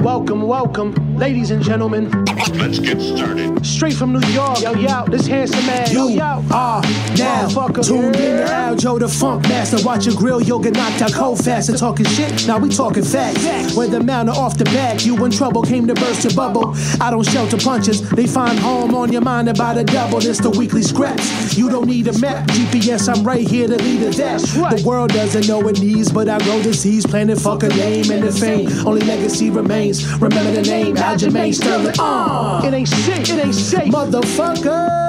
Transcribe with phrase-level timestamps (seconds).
[0.00, 2.10] Welcome, welcome, ladies and gentlemen.
[2.54, 3.64] Let's get started.
[3.66, 6.42] Straight from New York, yo, yo, this handsome man, yo, You yo.
[6.50, 6.80] ah,
[7.18, 7.86] now Motherfucker.
[7.86, 8.70] tuned in to Yeah.
[8.70, 9.76] Aljo the Funk Master.
[9.84, 11.68] Watch your grill, you'll get knocked out cold fast.
[11.68, 13.44] And talking shit, now we talking facts.
[13.44, 13.74] Facts.
[13.76, 16.74] When the mountain off the back, you in trouble, came to burst your bubble.
[17.00, 20.18] I don't shelter punches, they find home on your mind about a double.
[20.24, 21.56] It's the weekly scraps.
[21.58, 24.56] You don't need a map, GPS, I'm right here to lead it dash.
[24.56, 24.78] right.
[24.78, 28.22] The world doesn't know it needs, but I grow disease, planet fuck a name and
[28.22, 28.68] the fame.
[28.86, 29.89] Only legacy remains.
[29.90, 31.94] Remember the name, Aljamain Sterling.
[31.98, 33.92] Uh, It ain't shit, it ain't safe.
[33.92, 35.00] Motherfuckers!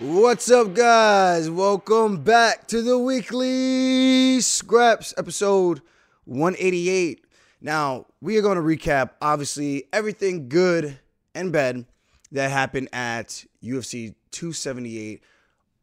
[0.00, 1.50] What's up, guys?
[1.50, 5.82] Welcome back to the weekly scraps episode
[6.24, 7.22] 188.
[7.60, 10.98] Now, we are going to recap, obviously, everything good
[11.34, 11.84] and bad
[12.32, 15.22] that happened at UFC 278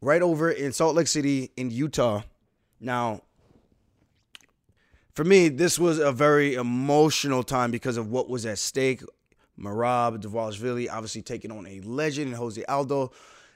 [0.00, 2.22] right over in Salt Lake City in Utah.
[2.80, 3.22] Now,
[5.14, 9.02] for me, this was a very emotional time because of what was at stake.
[9.58, 13.12] Merab Dvalishvili obviously taking on a legend in Jose Aldo.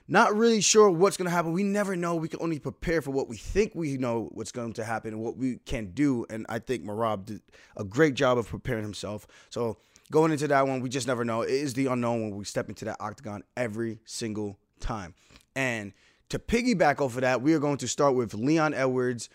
[0.09, 1.53] Not really sure what's going to happen.
[1.53, 2.15] We never know.
[2.15, 5.23] We can only prepare for what we think we know what's going to happen and
[5.23, 6.27] what we can do.
[6.31, 7.41] And I think Merab did
[7.77, 9.27] a great job of preparing himself.
[9.51, 9.79] So
[10.13, 11.43] going into that one, we just never know.
[11.43, 15.15] It is the unknown when we step into that octagon every single time.
[15.57, 15.93] And
[16.29, 19.29] to piggyback off of that, we are going to start with Leon Edwards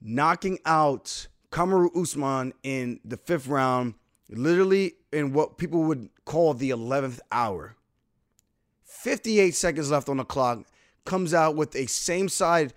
[0.00, 3.94] knocking out Kamaru Usman in the fifth round,
[4.30, 7.76] literally in what people would call the 11th hour.
[8.84, 10.64] 58 seconds left on the clock,
[11.04, 12.74] comes out with a same side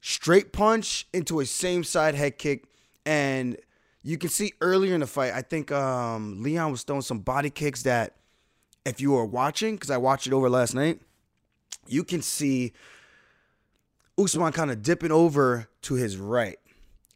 [0.00, 2.64] straight punch into a same side head kick.
[3.04, 3.56] And
[4.02, 7.50] you can see earlier in the fight, I think um, Leon was throwing some body
[7.50, 8.16] kicks that,
[8.84, 11.00] if you were watching, because I watched it over last night,
[11.86, 12.72] you can see
[14.18, 16.58] Usman kind of dipping over to his right.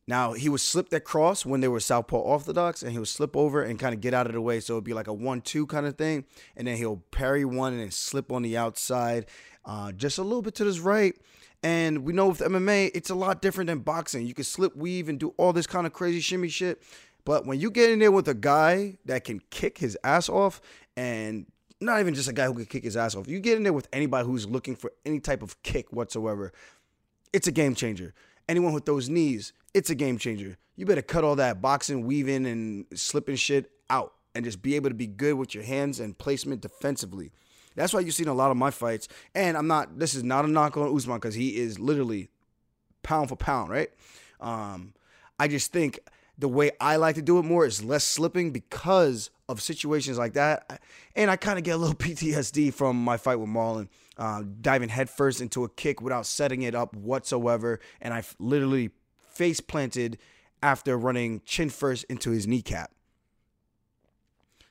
[0.09, 3.37] Now he would slip that cross when they were southpaw orthodox, and he would slip
[3.37, 4.59] over and kind of get out of the way.
[4.59, 6.25] So it'd be like a one-two kind of thing,
[6.56, 9.27] and then he'll parry one and then slip on the outside,
[9.67, 11.14] uh, just a little bit to his right.
[11.63, 14.27] And we know with MMA, it's a lot different than boxing.
[14.27, 16.83] You can slip, weave, and do all this kind of crazy shimmy shit.
[17.27, 20.63] But when you get in there with a guy that can kick his ass off,
[20.96, 21.45] and
[21.83, 23.75] not even just a guy who can kick his ass off, you get in there
[23.75, 26.55] with anybody who's looking for any type of kick whatsoever
[27.33, 28.14] it's a game changer.
[28.48, 30.57] Anyone with those knees, it's a game changer.
[30.77, 34.91] You better cut all that boxing, weaving, and slipping shit out and just be able
[34.91, 37.33] to be good with your hands and placement defensively.
[37.75, 39.08] That's why you've seen a lot of my fights.
[39.35, 42.29] And I'm not, this is not a knock on Usman because he is literally
[43.03, 43.91] pound for pound, right?
[44.41, 44.95] Um,
[45.39, 46.01] I just think
[46.39, 50.35] the way I like to do it more is less slipping because of situations like
[50.35, 50.81] that.
[51.17, 54.89] And I kind of get a little PTSD from my fight with Marlon, uh, diving
[54.89, 57.80] headfirst into a kick without setting it up whatsoever.
[58.01, 58.90] And I literally
[59.30, 60.18] face planted
[60.62, 62.90] after running chin first into his kneecap.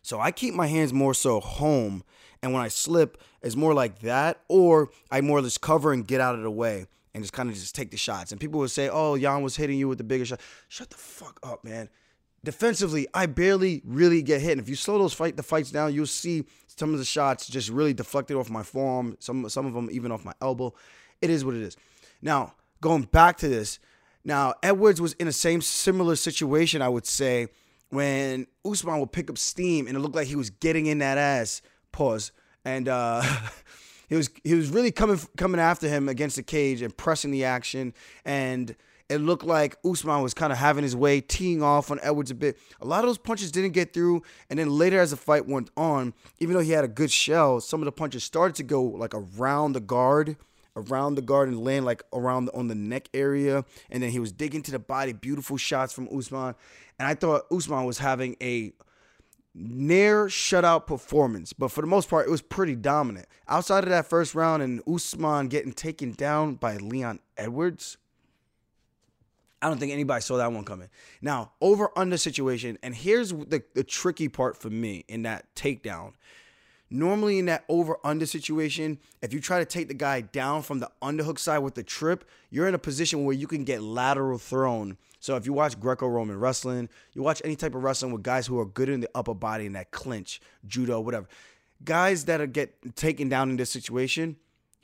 [0.01, 2.03] So I keep my hands more so home.
[2.43, 6.05] And when I slip, it's more like that, or I more or less cover and
[6.05, 8.31] get out of the way and just kind of just take the shots.
[8.31, 10.97] And people will say, "Oh, Jan was hitting you with the bigger shot." Shut the
[10.97, 11.89] fuck up, man.
[12.47, 14.53] Defensively, I barely really get hit.
[14.53, 17.45] And if you slow those fight the fights down, you'll see some of the shots
[17.45, 19.17] just really deflected off my forearm.
[19.19, 20.73] Some some of them even off my elbow.
[21.21, 21.75] It is what it is.
[22.21, 23.79] Now going back to this,
[24.23, 27.49] now Edwards was in the same similar situation, I would say,
[27.89, 31.17] when Usman would pick up steam and it looked like he was getting in that
[31.17, 31.61] ass.
[31.91, 32.31] Pause.
[32.63, 33.23] And uh,
[34.07, 37.43] he was he was really coming coming after him against the cage and pressing the
[37.43, 37.93] action.
[38.23, 38.73] And
[39.09, 42.35] it looked like Usman was kind of having his way, teeing off on Edwards a
[42.35, 42.57] bit.
[42.81, 44.23] A lot of those punches didn't get through.
[44.49, 47.61] And then later, as the fight went on, even though he had a good shell,
[47.61, 50.37] some of the punches started to go like around the guard
[50.77, 53.65] around the guard and land like around the, on the neck area.
[53.89, 55.11] And then he was digging to the body.
[55.11, 56.55] Beautiful shots from Usman.
[56.99, 58.73] And I thought Usman was having a
[59.53, 63.25] near shutout performance, but for the most part, it was pretty dominant.
[63.47, 67.97] Outside of that first round and Usman getting taken down by Leon Edwards,
[69.61, 70.89] I don't think anybody saw that one coming.
[71.21, 76.13] Now, over under situation, and here's the, the tricky part for me in that takedown.
[76.89, 80.79] Normally, in that over under situation, if you try to take the guy down from
[80.79, 84.37] the underhook side with the trip, you're in a position where you can get lateral
[84.37, 84.97] thrown.
[85.19, 88.47] So, if you watch Greco Roman wrestling, you watch any type of wrestling with guys
[88.47, 91.27] who are good in the upper body in that clinch, judo, whatever,
[91.83, 94.37] guys that are get taken down in this situation,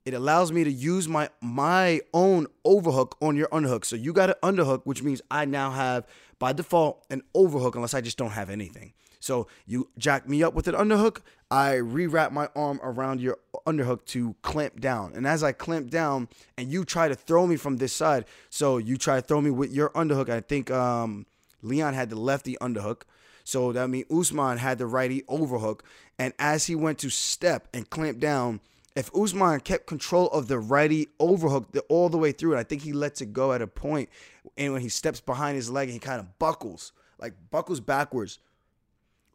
[0.05, 3.85] it allows me to use my my own overhook on your underhook.
[3.85, 6.05] So you got an underhook, which means I now have
[6.39, 8.94] by default an overhook unless I just don't have anything.
[9.23, 11.19] So you jack me up with an underhook,
[11.50, 15.13] I rewrap my arm around your underhook to clamp down.
[15.15, 16.27] And as I clamp down
[16.57, 19.50] and you try to throw me from this side, so you try to throw me
[19.50, 21.25] with your underhook, I think um,
[21.61, 23.03] Leon had the lefty underhook.
[23.45, 25.85] So that means Usman had the righty overhook.
[26.19, 28.59] And as he went to step and clamp down,
[28.95, 32.63] if Usman kept control of the righty overhook the, all the way through, and I
[32.63, 34.09] think he lets it go at a point,
[34.57, 38.39] and when he steps behind his leg and he kind of buckles, like buckles backwards,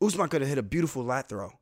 [0.01, 1.53] Usman could have hit a beautiful lat throw.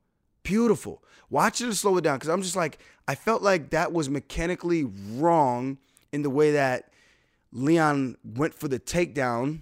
[0.43, 1.03] Beautiful.
[1.31, 2.79] Watch it and slow it down because I'm just like,
[3.09, 5.79] I felt like that was mechanically wrong
[6.13, 6.91] in the way that
[7.51, 9.61] Leon went for the takedown,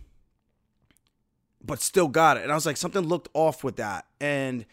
[1.64, 2.42] but still got it.
[2.42, 4.06] And I was like, something looked off with that.
[4.20, 4.66] And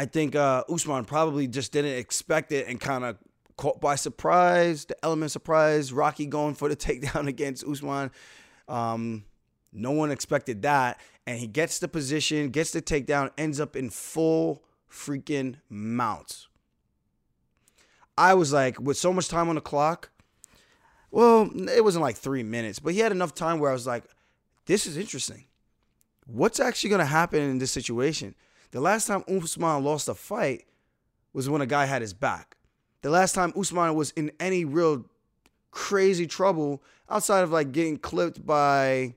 [0.00, 3.18] I think uh, Usman probably just didn't expect it and kind of
[3.58, 8.10] caught by surprise, the element surprise, Rocky going for the takedown against Usman.
[8.66, 9.24] Um,
[9.74, 10.98] no one expected that.
[11.26, 16.48] And he gets the position, gets the takedown, ends up in full freaking mounts.
[18.16, 20.08] I was like, with so much time on the clock,
[21.10, 24.04] well, it wasn't like three minutes, but he had enough time where I was like,
[24.64, 25.44] this is interesting.
[26.24, 28.34] What's actually going to happen in this situation?
[28.72, 30.66] The last time Usman lost a fight
[31.32, 32.56] was when a guy had his back.
[33.02, 35.06] The last time Usman was in any real
[35.70, 39.14] crazy trouble outside of like getting clipped by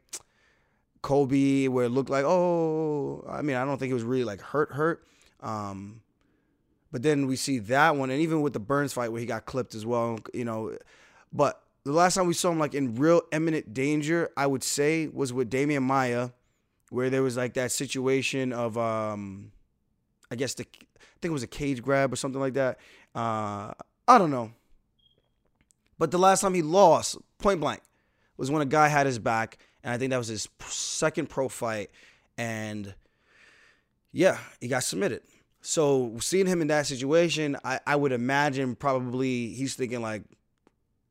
[1.01, 4.41] Colby, where it looked like, oh, I mean, I don't think it was really like
[4.41, 5.05] hurt, hurt.
[5.41, 6.01] Um,
[6.91, 9.45] but then we see that one, and even with the Burns fight where he got
[9.45, 10.77] clipped as well, you know.
[11.31, 15.07] But the last time we saw him like in real imminent danger, I would say,
[15.07, 16.29] was with Demian Maia,
[16.93, 19.51] where there was like that situation of, um,
[20.29, 22.79] I guess the, I think it was a cage grab or something like that.
[23.15, 23.73] Uh,
[24.07, 24.51] I don't know.
[25.97, 27.81] But the last time he lost, point blank,
[28.37, 31.49] was when a guy had his back and I think that was his second pro
[31.49, 31.91] fight,
[32.37, 32.93] and
[34.11, 35.21] yeah, he got submitted.
[35.61, 40.23] So seeing him in that situation, I, I would imagine probably he's thinking like,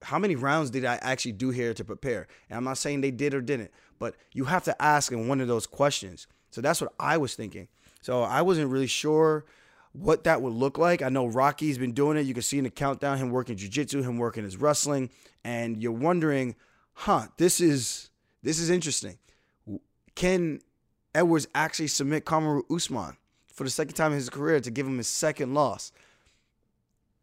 [0.03, 2.27] how many rounds did I actually do here to prepare?
[2.49, 5.41] And I'm not saying they did or didn't, but you have to ask in one
[5.41, 6.27] of those questions.
[6.51, 7.69] So that's what I was thinking.
[8.01, 9.45] So I wasn't really sure
[9.93, 11.03] what that would look like.
[11.03, 12.27] I know Rocky's been doing it.
[12.27, 15.11] You can see in the countdown him working jiu-jitsu, him working his wrestling,
[15.45, 16.57] and you're wondering,
[16.95, 18.11] huh, this is
[18.43, 19.19] this is interesting.
[20.15, 20.61] Can
[21.15, 23.17] Edwards actually submit Kamaru Usman
[23.47, 25.93] for the second time in his career to give him his second loss?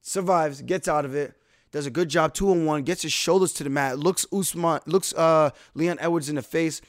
[0.02, 1.34] Survives, gets out of it,
[1.72, 4.80] does a good job, two on one, gets his shoulders to the mat, looks Usman,
[4.86, 6.82] looks uh, Leon Edwards in the face.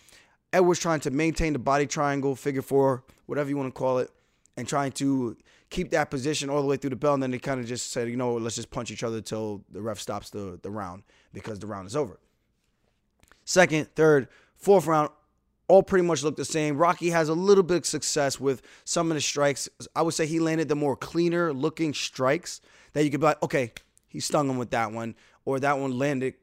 [0.52, 4.10] Edwards trying to maintain the body triangle, figure four, whatever you want to call it,
[4.56, 5.36] and trying to
[5.68, 7.14] keep that position all the way through the bell.
[7.14, 9.62] And then they kind of just said, you know, let's just punch each other until
[9.70, 12.18] the ref stops the, the round because the round is over
[13.50, 15.10] second, third, fourth round,
[15.68, 16.76] all pretty much look the same.
[16.76, 19.68] Rocky has a little bit of success with some of the strikes.
[19.94, 22.60] I would say he landed the more cleaner looking strikes
[22.92, 23.72] that you could be like, okay,
[24.10, 25.14] he stung him with that one,
[25.46, 26.34] or that one landed.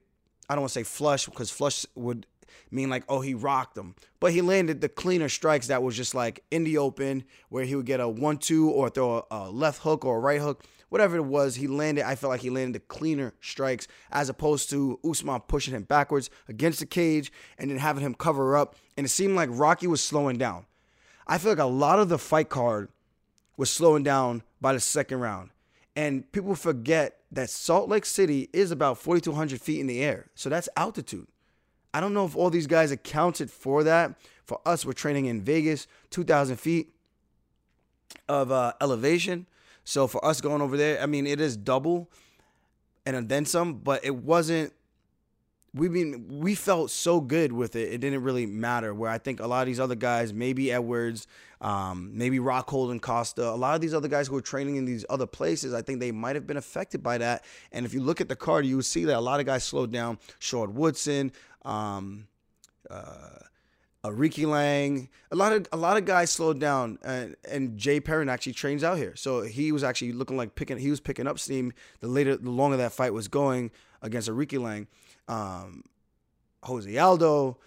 [0.49, 2.25] I don't want to say flush because flush would
[2.71, 3.93] mean like, oh, he rocked him.
[4.19, 7.75] But he landed the cleaner strikes that was just like in the open where he
[7.75, 10.63] would get a one two or throw a, a left hook or a right hook
[10.89, 12.05] whatever it was, he landed.
[12.07, 16.29] I felt like he landed the cleaner strikes as opposed to Usman pushing him backwards
[16.47, 18.75] against the cage and then having him cover up.
[18.95, 20.65] And it seemed like Rocky was slowing down.
[21.27, 22.89] I feel like a lot of the fight card
[23.57, 25.49] was slowing down by the second round.
[25.97, 30.27] And people forget that Salt Lake City is about 4,200 feet in the air.
[30.35, 31.27] So that's altitude.
[31.91, 34.13] I don't know if all these guys accounted for that.
[34.45, 36.93] For us, we're training in Vegas, 2,000 feet
[38.29, 39.47] of uh, elevation.
[39.83, 42.11] So for us going over there, I mean, it is double
[43.07, 44.73] and then some, but it wasn't.
[45.77, 47.93] We mean we felt so good with it.
[47.93, 48.93] It didn't really matter.
[48.93, 51.27] Where I think a lot of these other guys, maybe Edwards,
[51.61, 54.85] um, maybe Rockhold and Costa, a lot of these other guys who were training in
[54.85, 57.45] these other places, I think they might have been affected by that.
[57.71, 59.63] And if you look at the card, you will see that a lot of guys
[59.63, 60.19] slowed down.
[60.39, 61.31] Short Woodson,
[61.63, 62.27] um,
[62.89, 63.39] uh,
[64.03, 68.53] Aoriqileng, a lot of a lot of guys slowed down, and, and Jay Perrin actually
[68.53, 70.77] trains out here, so he was actually looking like picking.
[70.77, 71.73] He was picking up steam.
[71.99, 74.87] The later, the longer that fight was going against Aoriqileng,
[75.27, 75.83] um,
[76.63, 77.57] Jose Aldo.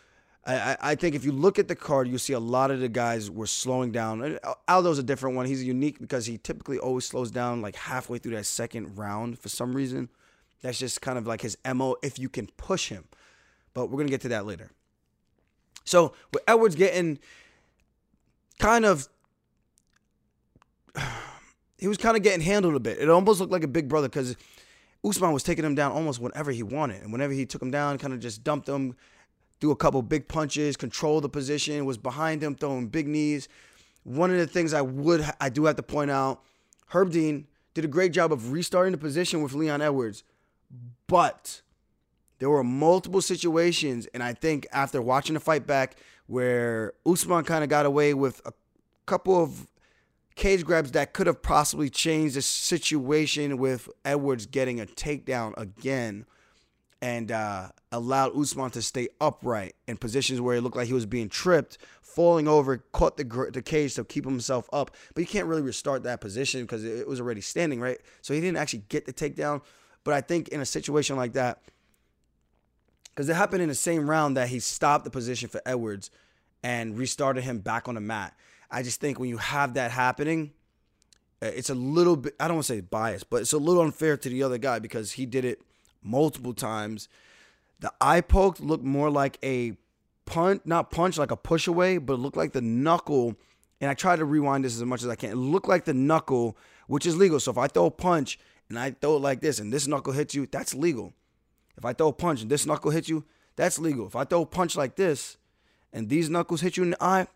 [0.46, 2.88] I, I think if you look at the card, you see a lot of the
[2.88, 4.38] guys were slowing down.
[4.66, 5.46] Aldo's a different one.
[5.46, 9.48] He's unique because he typically always slows down like halfway through that second round for
[9.48, 10.08] some reason.
[10.62, 11.96] That's just kind of like his mo.
[12.02, 13.04] If you can push him,
[13.74, 14.70] but we're gonna get to that later.
[15.84, 17.18] So with Edwards getting
[18.58, 19.08] kind of
[21.78, 22.98] he was kind of getting handled a bit.
[22.98, 24.36] It almost looked like a big brother because
[25.04, 27.02] Usman was taking him down almost whenever he wanted.
[27.02, 28.96] And whenever he took him down, kind of just dumped him,
[29.60, 33.48] threw a couple big punches, controlled the position, was behind him, throwing big knees.
[34.04, 36.42] One of the things I would I do have to point out,
[36.88, 40.24] Herb Dean did a great job of restarting the position with Leon Edwards.
[41.06, 41.62] But
[42.38, 47.64] there were multiple situations, and I think after watching the fight back, where Usman kind
[47.64, 48.52] of got away with a
[49.06, 49.66] couple of
[50.40, 56.24] cage grabs that could have possibly changed the situation with Edwards getting a takedown again
[57.02, 61.04] and uh, allowed Usman to stay upright in positions where it looked like he was
[61.04, 64.96] being tripped, falling over, caught the, the cage to keep himself up.
[65.14, 67.98] But you can't really restart that position because it was already standing, right?
[68.22, 69.60] So he didn't actually get the takedown.
[70.04, 71.60] But I think in a situation like that,
[73.10, 76.10] because it happened in the same round that he stopped the position for Edwards
[76.62, 78.34] and restarted him back on the mat.
[78.70, 80.52] I just think when you have that happening,
[81.42, 83.82] uh, it's a little bit, I don't want to say biased, but it's a little
[83.82, 85.60] unfair to the other guy because he did it
[86.02, 87.08] multiple times.
[87.80, 89.76] The eye poke looked more like a
[90.26, 93.34] punch, not punch, like a push away, but it looked like the knuckle.
[93.80, 95.30] And I try to rewind this as much as I can.
[95.30, 97.40] It looked like the knuckle, which is legal.
[97.40, 100.12] So if I throw a punch and I throw it like this and this knuckle
[100.12, 101.14] hits you, that's legal.
[101.76, 103.24] If I throw a punch and this knuckle hits you,
[103.56, 104.06] that's legal.
[104.06, 105.38] If I throw a punch like this
[105.92, 107.26] and these knuckles hit you in the eye,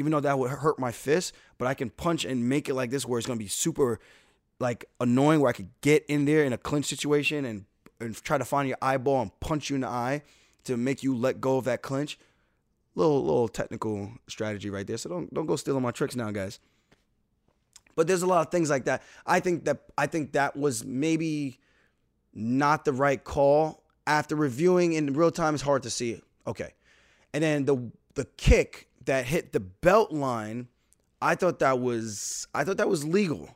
[0.00, 2.88] even though that would hurt my fist, but I can punch and make it like
[2.88, 4.00] this where it's gonna be super
[4.58, 7.66] like annoying where I could get in there in a clinch situation and
[8.00, 10.22] and try to find your eyeball and punch you in the eye
[10.64, 12.18] to make you let go of that clinch.
[12.94, 14.96] Little little technical strategy right there.
[14.96, 16.58] So don't don't go stealing my tricks now, guys.
[17.94, 19.02] But there's a lot of things like that.
[19.26, 21.58] I think that I think that was maybe
[22.32, 23.82] not the right call.
[24.06, 26.22] After reviewing in real time, it's hard to see.
[26.46, 26.72] Okay.
[27.34, 30.68] And then the the kick that hit the belt line,
[31.20, 33.50] I thought that was I thought that was legal.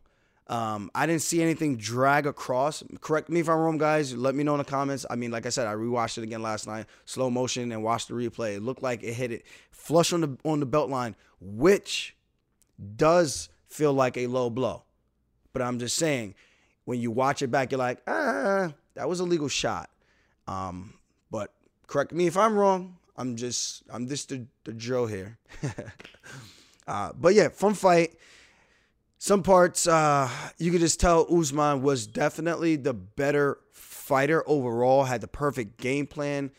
[0.49, 2.83] Um, I didn't see anything drag across.
[3.01, 4.17] Correct me if I'm wrong, guys.
[4.17, 5.07] Let me know in the comments.
[5.09, 8.09] I mean, like I said, I rewatched it again last night, slow motion, and watched
[8.09, 8.57] the replay.
[8.57, 12.17] It looked like it hit it flush on the on the belt line, which
[12.97, 14.83] does feel like a low blow.
[15.53, 16.35] But I'm just saying,
[16.85, 19.89] when you watch it back, you're like, ah, that was a legal shot.
[20.49, 20.95] Um,
[21.31, 21.53] but
[21.87, 22.97] correct me if I'm wrong.
[23.17, 25.39] I'm just I'm just the, the Joe here.
[26.87, 28.17] uh, but yeah, fun fight.
[29.19, 30.29] Some parts uh,
[30.59, 35.05] you could just tell Usman was definitely the better fighter overall.
[35.05, 36.51] Had the perfect game plan.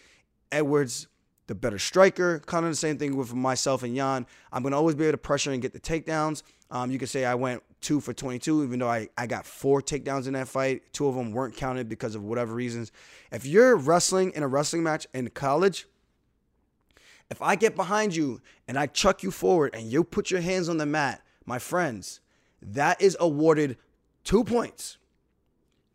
[0.52, 1.08] Edwards
[1.48, 2.40] the better striker.
[2.40, 4.26] Kind of the same thing with myself and Yan.
[4.52, 6.44] I'm gonna always be able to pressure and get the takedowns.
[6.72, 9.82] Um, you could say I went two for 22, even though I, I got four
[9.82, 10.82] takedowns in that fight.
[10.92, 12.92] Two of them weren't counted because of whatever reasons.
[13.32, 15.86] If you're wrestling in a wrestling match in college,
[17.30, 20.70] if I get behind you and I chuck you forward and you put your hands
[20.70, 22.20] on the mat, my friends,
[22.62, 23.78] that is awarded
[24.24, 24.98] two points.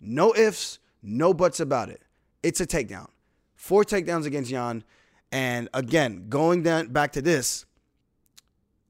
[0.01, 2.03] No ifs, no buts about it.
[2.43, 3.09] It's a takedown.
[3.55, 4.83] Four takedowns against Yan.
[5.33, 7.67] And again, going down back to this,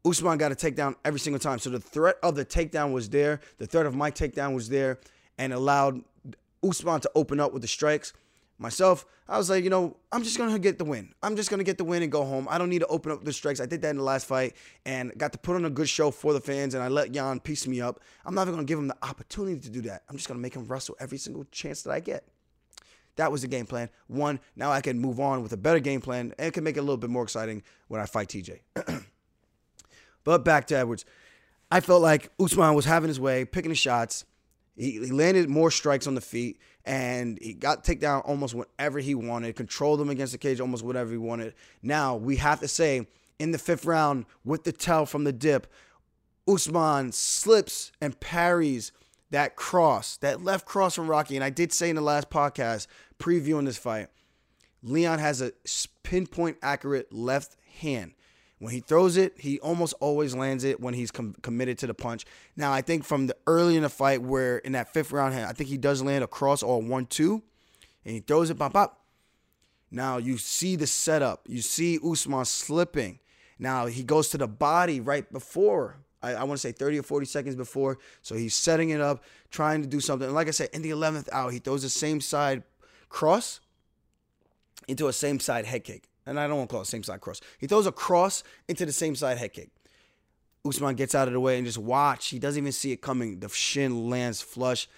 [0.04, 1.59] Usman got a takedown every single time.
[1.59, 3.40] So the threat of the takedown was there.
[3.59, 4.99] The threat of my takedown was there
[5.37, 6.02] and allowed
[6.66, 8.12] Usman to open up with the strikes.
[8.61, 11.14] Myself, I was like, you know, I'm just gonna get the win.
[11.23, 12.47] I'm just gonna get the win and go home.
[12.50, 13.59] I don't need to open up the strikes.
[13.59, 16.11] I did that in the last fight and got to put on a good show
[16.11, 16.75] for the fans.
[16.75, 18.00] And I let Yan piece me up.
[18.26, 20.02] I'm not even gonna give him the opportunity to do that.
[20.11, 22.26] I'm just gonna make him wrestle every single chance that I get.
[23.17, 23.88] That was the game plan.
[24.09, 26.76] One, now I can move on with a better game plan and it can make
[26.76, 28.61] it a little bit more exciting when I fight TJ.
[30.25, 31.07] but back to Edwards.
[31.71, 34.26] I felt like Usman was having his way, picking the shots.
[34.76, 39.15] He, he landed more strikes on the feet and he got takedown almost whenever he
[39.15, 41.55] wanted, controlled him against the cage almost whatever he wanted.
[41.83, 43.07] Now, we have to say,
[43.39, 45.67] in the fifth round, with the tell from the dip,
[46.49, 48.93] Usman slips and parries
[49.31, 51.37] that cross, that left cross from Rocky.
[51.37, 52.87] And I did say in the last podcast,
[53.19, 54.09] previewing this fight,
[54.83, 55.53] Leon has a
[56.03, 58.15] pinpoint accurate left hand.
[58.61, 61.95] When he throws it, he almost always lands it when he's com- committed to the
[61.95, 62.26] punch.
[62.57, 65.52] Now, I think from the early in the fight, where in that fifth round, I
[65.52, 67.43] think he does land a cross or one two,
[68.05, 69.00] and he throws it pop pop.
[69.90, 71.47] Now you see the setup.
[71.49, 73.19] You see Usman slipping.
[73.59, 75.97] Now he goes to the body right before.
[76.23, 77.97] I, I want to say 30 or 40 seconds before.
[78.21, 80.26] So he's setting it up, trying to do something.
[80.26, 82.62] And like I said, in the 11th hour, he throws the same side
[83.09, 83.61] cross
[84.87, 87.21] into a same side head kick and I don't want to call it same side
[87.21, 87.41] cross.
[87.59, 89.69] He throws a cross into the same side head kick.
[90.65, 92.29] Usman gets out of the way and just watch.
[92.29, 93.41] He doesn't even see it coming.
[93.41, 94.89] The shin lands flush.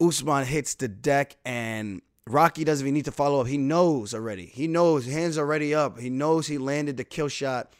[0.00, 3.46] Usman hits the deck and Rocky doesn't even need to follow up.
[3.46, 4.46] He knows already.
[4.46, 6.00] He knows hands already up.
[6.00, 7.74] He knows he landed the kill shot.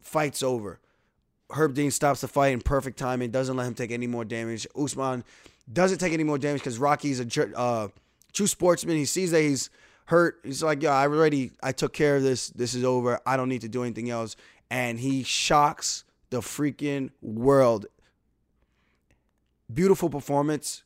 [0.00, 0.78] Fight's over.
[1.50, 4.68] Herb Dean stops the fight in perfect timing, doesn't let him take any more damage.
[4.80, 5.24] Usman
[5.70, 7.88] doesn't take any more damage because Rocky's a uh,
[8.32, 8.96] true sportsman.
[8.96, 9.68] He sees that he's
[10.06, 10.40] hurt.
[10.44, 12.48] He's like, yo, I already, I took care of this.
[12.50, 13.20] This is over.
[13.26, 14.36] I don't need to do anything else.
[14.70, 17.86] And he shocks the freaking world.
[19.72, 20.82] Beautiful performance.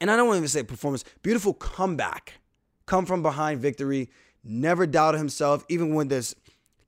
[0.00, 2.34] And I don't want to even say performance, beautiful comeback.
[2.86, 4.10] Come from behind victory.
[4.42, 5.64] Never doubted himself.
[5.68, 6.34] Even when there's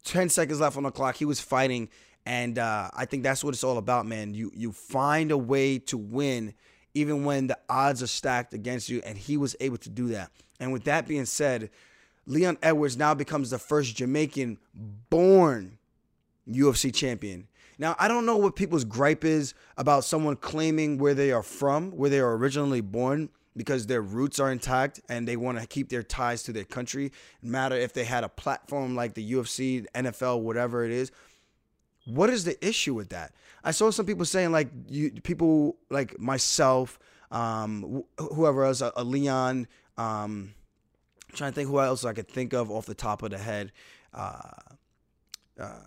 [0.05, 1.89] 10 seconds left on the clock, he was fighting.
[2.25, 4.35] And uh, I think that's what it's all about, man.
[4.35, 6.55] You you find a way to win
[6.97, 9.03] even when the odds are stacked against you.
[9.05, 10.31] And he was able to do that.
[10.59, 11.71] And with that being said,
[12.27, 15.79] Leon Edwards now becomes the first Jamaican born
[16.49, 17.49] UFC champion.
[17.79, 21.91] Now, I don't know what people's gripe is about someone claiming where they are from,
[21.91, 25.91] where they are originally born, because their roots are intact and they want to keep
[25.91, 27.13] their ties to their country.
[27.43, 31.11] No matter if they had a platform like the UFC, NFL, whatever it is.
[32.07, 33.33] What is the issue with that?
[33.63, 36.99] I saw some people saying like you people like myself,
[37.31, 39.67] um, wh- whoever else, a, a Leon,
[39.99, 40.55] um,
[41.33, 43.73] trying to think who else I could think of off the top of the head.
[44.15, 44.41] Uh,
[45.61, 45.81] uh,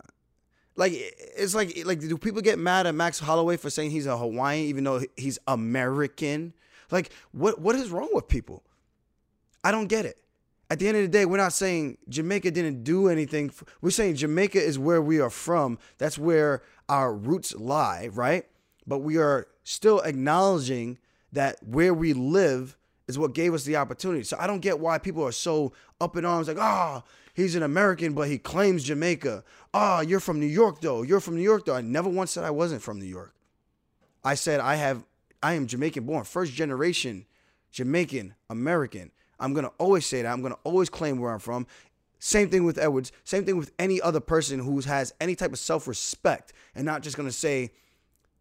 [0.75, 4.17] like it's like like do people get mad at Max Holloway for saying he's a
[4.17, 6.53] Hawaiian even though he's American?
[6.91, 8.63] Like what what is wrong with people?
[9.63, 10.17] I don't get it.
[10.71, 13.51] At the end of the day, we're not saying Jamaica didn't do anything.
[13.81, 15.79] We're saying Jamaica is where we are from.
[15.97, 18.45] That's where our roots lie, right?
[18.85, 20.99] But we are still acknowledging
[21.31, 24.23] that where we live is what gave us the opportunity.
[24.23, 27.63] So I don't get why people are so up in arms like, oh, he's an
[27.63, 29.43] American, but he claims Jamaica.
[29.73, 31.01] Oh, you're from New York though.
[31.01, 31.75] You're from New York though.
[31.75, 33.33] I never once said I wasn't from New York.
[34.23, 35.03] I said I have
[35.41, 37.25] I am Jamaican born, first generation
[37.71, 39.11] Jamaican American.
[39.39, 40.31] I'm gonna always say that.
[40.31, 41.67] I'm gonna always claim where I'm from.
[42.19, 43.12] Same thing with Edwards.
[43.24, 47.15] Same thing with any other person who has any type of self-respect and not just
[47.15, 47.72] gonna say,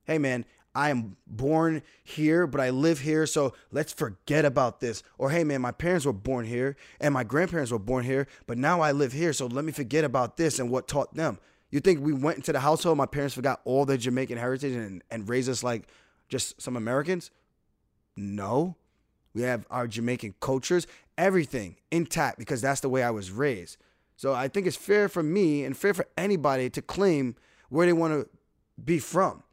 [0.05, 5.03] "Hey, man, I am born here, but I live here, so let's forget about this."
[5.17, 8.59] Or, "Hey, man, my parents were born here and my grandparents were born here, but
[8.59, 11.39] now I live here, so let me forget about this and what taught them."
[11.71, 15.03] You think we went into the household, my parents forgot all their Jamaican heritage and,
[15.11, 15.87] and raised us like
[16.29, 17.31] just some Americans?
[18.17, 18.77] No.
[19.39, 23.77] We have our Jamaican cultures, everything intact because that's the way I was raised.
[24.17, 27.37] So I think it's fair for me and fair for anybody to claim
[27.69, 28.29] where they want to
[28.85, 29.45] be from,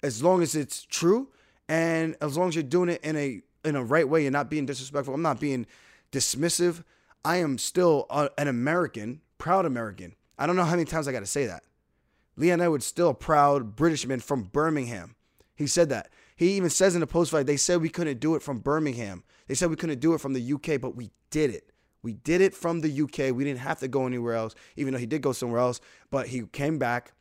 [0.00, 1.28] as long as it's true
[1.68, 4.22] and as long as you're doing it in a in a right way.
[4.22, 5.12] You're not being disrespectful.
[5.12, 5.66] I'm not being
[6.12, 6.84] dismissive.
[7.24, 10.14] I am still a, an American, proud American.
[10.38, 11.64] I don't know how many times I got to say that.
[12.36, 15.16] Leon Edwards still a proud Britishman from Birmingham.
[15.56, 16.10] He said that.
[16.42, 19.22] He even says in the post fight, they said we couldn't do it from Birmingham.
[19.46, 21.70] They said we couldn't do it from the UK, but we did it.
[22.02, 23.32] We did it from the UK.
[23.32, 25.80] We didn't have to go anywhere else, even though he did go somewhere else.
[26.10, 27.12] But he came back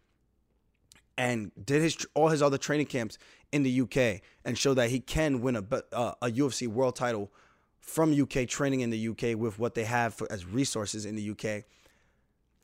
[1.19, 3.19] and did his all his other training camps
[3.51, 7.31] in the UK and showed that he can win a uh, a UFC world title
[7.79, 11.29] from UK training in the UK with what they have for, as resources in the
[11.29, 11.63] UK.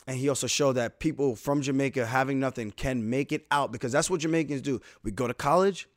[0.08, 3.92] And he also showed that people from Jamaica having nothing can make it out because
[3.92, 4.82] that's what Jamaicans do.
[5.04, 5.88] We go to college,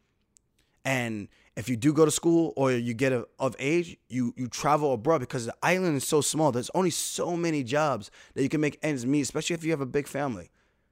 [0.85, 4.49] and if you do go to school or you get a, of age, you you
[4.49, 6.53] travel abroad because the island is so small.
[6.53, 9.81] There's only so many jobs that you can make ends meet, especially if you have
[9.81, 10.51] a big family.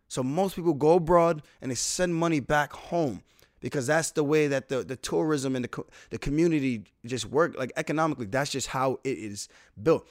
[0.08, 3.22] So most people go abroad and they send money back home
[3.60, 7.56] because that's the way that the, the tourism and the, the community just work.
[7.58, 9.48] Like economically, that's just how it is
[9.82, 10.08] built.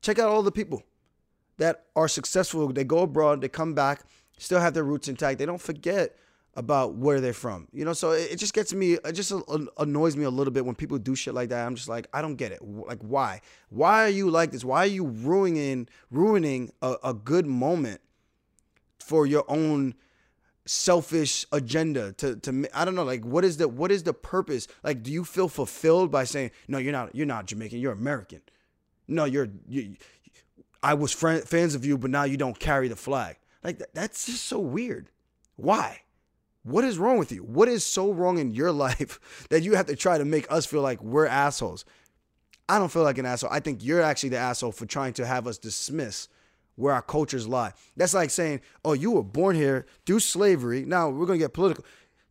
[0.00, 0.82] Check out all the people
[1.58, 2.72] that are successful.
[2.72, 4.02] They go abroad, they come back,
[4.38, 5.38] still have their roots intact.
[5.38, 6.16] They don't forget
[6.56, 7.68] about where they're from.
[7.72, 9.32] You know, so it, it just gets me, it just
[9.78, 11.66] annoys me a little bit when people do shit like that.
[11.66, 12.60] I'm just like, I don't get it.
[12.62, 13.40] Like, why?
[13.68, 14.64] Why are you like this?
[14.64, 18.00] Why are you ruining ruining a, a good moment
[18.98, 19.94] for your own
[20.66, 24.66] selfish agenda to to I don't know like what is the what is the purpose
[24.82, 28.40] like do you feel fulfilled by saying no you're not you're not Jamaican you're American
[29.06, 29.96] no you're you
[30.82, 33.94] I was friend, fans of you but now you don't carry the flag like that,
[33.94, 35.10] that's just so weird
[35.56, 36.00] why
[36.64, 39.86] what is wrong with you what is so wrong in your life that you have
[39.86, 41.84] to try to make us feel like we're assholes
[42.68, 45.26] I don't feel like an asshole I think you're actually the asshole for trying to
[45.26, 46.28] have us dismiss
[46.76, 47.72] where our cultures lie.
[47.96, 50.84] That's like saying, oh, you were born here through slavery.
[50.84, 51.84] Now we're going to get political.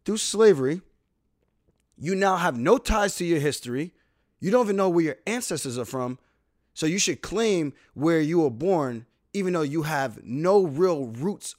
[0.06, 0.82] Through slavery,
[1.98, 3.94] you now have no ties to your history.
[4.40, 6.20] You don't even know where your ancestors are from.
[6.74, 11.56] So you should claim where you were born, even though you have no real roots,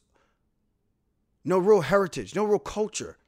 [1.44, 3.18] no real heritage, no real culture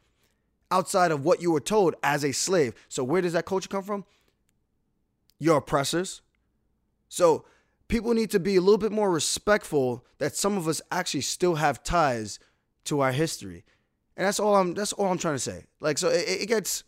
[0.70, 2.74] outside of what you were told as a slave.
[2.88, 4.04] So where does that culture come from?
[5.38, 6.22] Your oppressors.
[7.08, 7.44] So
[7.88, 11.56] people need to be a little bit more respectful that some of us actually still
[11.56, 12.38] have ties
[12.84, 13.64] to our history.
[14.16, 15.64] And that's all I'm that's all I'm trying to say.
[15.80, 16.84] Like so it, it gets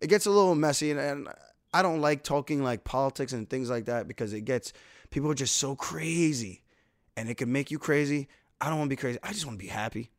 [0.00, 1.28] it gets a little messy, and, and
[1.74, 4.72] I don't like talking like politics and things like that because it gets
[5.10, 6.62] people are just so crazy,
[7.16, 8.28] and it can make you crazy.
[8.60, 9.18] I don't want to be crazy.
[9.22, 10.10] I just want to be happy.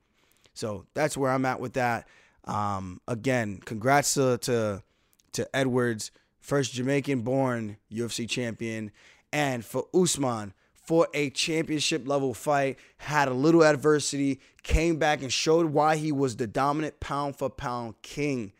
[0.60, 2.06] So that's where I'm at with that.
[2.44, 4.84] Um, again, congrats to, to
[5.32, 8.92] to Edwards, first Jamaican-born UFC champion,
[9.32, 15.32] and for Usman for a championship level fight, had a little adversity, came back and
[15.32, 18.52] showed why he was the dominant pound for pound king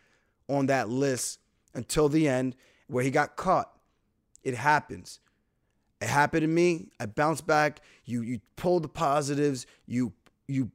[0.48, 1.40] on that list
[1.74, 3.76] until the end, where he got caught.
[4.42, 5.20] It happens.
[6.00, 6.88] It happened to me.
[6.98, 7.82] I bounced back.
[8.06, 9.66] You you pull the positives.
[9.86, 10.14] You
[10.46, 10.70] you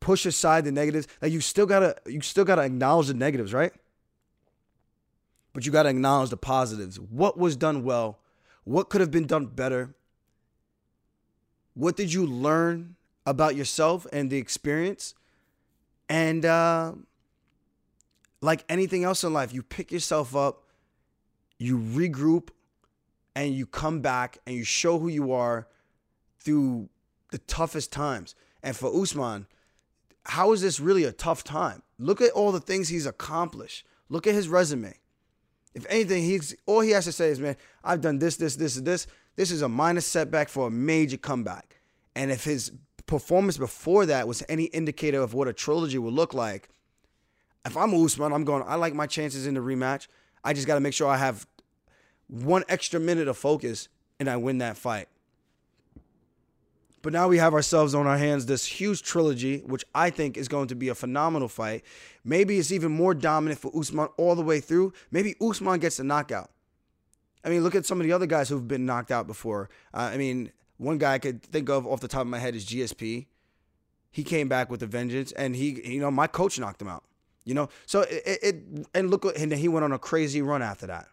[0.00, 1.06] push aside the negatives.
[1.22, 3.72] Like you still gotta you still gotta acknowledge the negatives, right?
[5.52, 6.98] But you gotta acknowledge the positives.
[6.98, 8.18] What was done well?
[8.64, 9.94] What could have been done better?
[11.74, 15.14] What did you learn about yourself and the experience?
[16.08, 16.94] And uh,
[18.40, 20.64] like anything else in life, you pick yourself up,
[21.58, 22.48] you regroup,
[23.34, 25.68] and you come back and you show who you are
[26.40, 26.88] through
[27.30, 28.34] the toughest times.
[28.62, 29.46] And for Usman,
[30.24, 31.82] how is this really a tough time?
[31.98, 33.86] Look at all the things he's accomplished.
[34.08, 34.94] Look at his resume.
[35.74, 38.74] If anything, he's all he has to say is, man, I've done this, this, this,
[38.76, 39.06] this.
[39.36, 41.80] This is a minor setback for a major comeback.
[42.14, 42.72] And if his
[43.06, 46.68] performance before that was any indicator of what a trilogy would look like,
[47.64, 50.08] if I'm Usman, I'm going, I like my chances in the rematch.
[50.42, 51.46] I just got to make sure I have
[52.26, 55.08] one extra minute of focus and I win that fight.
[57.02, 60.48] But now we have ourselves on our hands this huge trilogy, which I think is
[60.48, 61.82] going to be a phenomenal fight.
[62.24, 64.92] Maybe it's even more dominant for Usman all the way through.
[65.10, 66.50] Maybe Usman gets the knockout.
[67.42, 69.70] I mean, look at some of the other guys who've been knocked out before.
[69.94, 72.54] Uh, I mean, one guy I could think of off the top of my head
[72.54, 73.26] is GSP.
[74.10, 77.04] He came back with a vengeance, and he, you know, my coach knocked him out.
[77.44, 80.86] You know, so it, it and look, and he went on a crazy run after
[80.88, 81.06] that.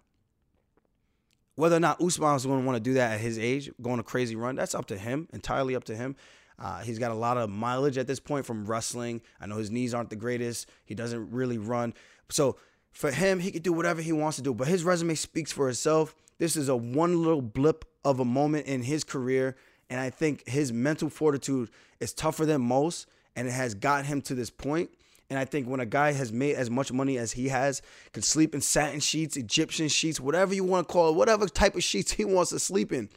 [1.58, 4.00] Whether or not Usman is going to want to do that at his age, going
[4.00, 6.16] a crazy run, that's up to him, entirely up to him.
[6.60, 9.22] Uh, he's got a lot of mileage at this point from wrestling.
[9.42, 10.70] I know his knees aren't the greatest.
[10.86, 11.96] He doesn't really run.
[12.30, 12.58] So
[12.92, 14.54] for him, he could do whatever he wants to do.
[14.54, 16.16] But his resume speaks for itself.
[16.38, 19.56] This is a one little blip of a moment in his career.
[19.90, 23.08] And I think his mental fortitude is tougher than most.
[23.36, 24.92] And it has got him to this point.
[25.30, 27.82] And I think when a guy has made as much money as he has,
[28.14, 31.76] can sleep in satin sheets, Egyptian sheets, whatever you want to call it, whatever type
[31.76, 33.10] of sheets he wants to sleep in,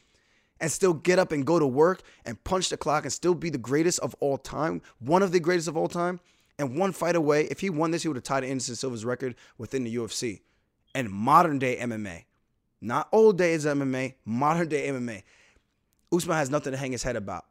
[0.59, 3.49] and still get up and go to work and punch the clock and still be
[3.49, 6.19] the greatest of all time, one of the greatest of all time,
[6.59, 7.45] and one fight away.
[7.45, 10.41] If he won this, he would have tied Anderson Silva's record within the UFC
[10.93, 12.25] and modern day MMA.
[12.81, 15.23] Not old days MMA, modern day MMA.
[16.13, 17.45] Usman has nothing to hang his head about.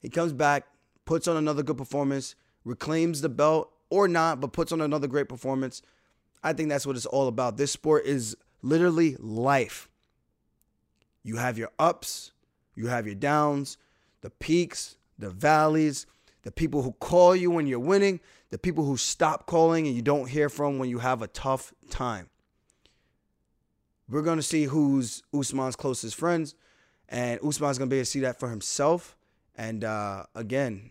[0.00, 0.66] He comes back,
[1.04, 2.34] puts on another good performance,
[2.64, 5.82] reclaims the belt or not, but puts on another great performance.
[6.42, 7.56] I think that's what it's all about.
[7.56, 9.88] This sport is literally life.
[11.22, 12.32] You have your ups,
[12.74, 13.78] you have your downs,
[14.20, 16.06] the peaks, the valleys,
[16.42, 20.02] the people who call you when you're winning, the people who stop calling and you
[20.02, 22.28] don't hear from when you have a tough time.
[24.08, 26.54] We're going to see who's Usman's closest friends,
[27.08, 29.16] and Usman's going to be able to see that for himself.
[29.56, 30.90] And uh, again,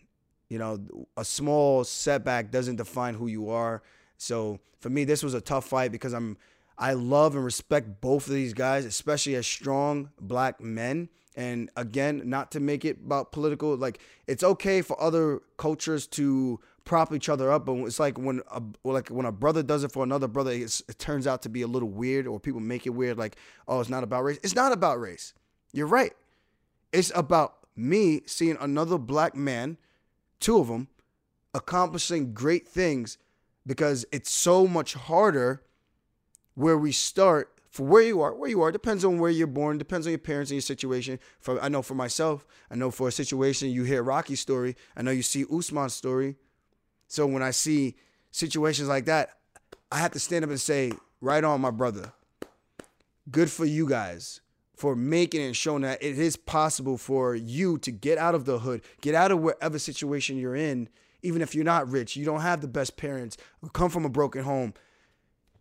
[0.53, 0.79] you know,
[1.17, 3.81] a small setback doesn't define who you are.
[4.17, 6.37] So for me, this was a tough fight because I'm
[6.77, 11.09] I love and respect both of these guys, especially as strong black men.
[11.35, 16.59] And again, not to make it about political, like it's okay for other cultures to
[16.85, 19.91] prop each other up, but it's like when a like when a brother does it
[19.91, 22.91] for another brother, it turns out to be a little weird, or people make it
[22.91, 23.37] weird, like
[23.67, 24.37] oh, it's not about race.
[24.43, 25.33] It's not about race.
[25.71, 26.13] You're right.
[26.91, 29.77] It's about me seeing another black man
[30.43, 30.89] two of them,
[31.53, 33.17] accomplishing great things
[33.65, 35.63] because it's so much harder
[36.53, 39.79] where we start for where you are, where you are depends on where you're born,
[39.79, 41.17] depends on your parents and your situation.
[41.39, 45.01] For I know for myself, I know for a situation you hear Rocky's story, I
[45.01, 46.35] know you see Usman's story.
[47.07, 47.95] So when I see
[48.29, 49.37] situations like that,
[49.91, 52.13] I have to stand up and say, "Right on, my brother.
[53.31, 54.41] Good for you guys
[54.75, 58.59] for making and showing that it is possible for you to get out of the
[58.59, 60.89] hood, get out of whatever situation you're in,
[61.21, 63.37] even if you're not rich, you don't have the best parents,
[63.71, 64.73] come from a broken home.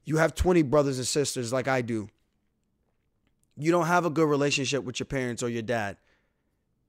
[0.05, 2.09] You have 20 brothers and sisters like I do.
[3.57, 5.98] You don't have a good relationship with your parents or your dad.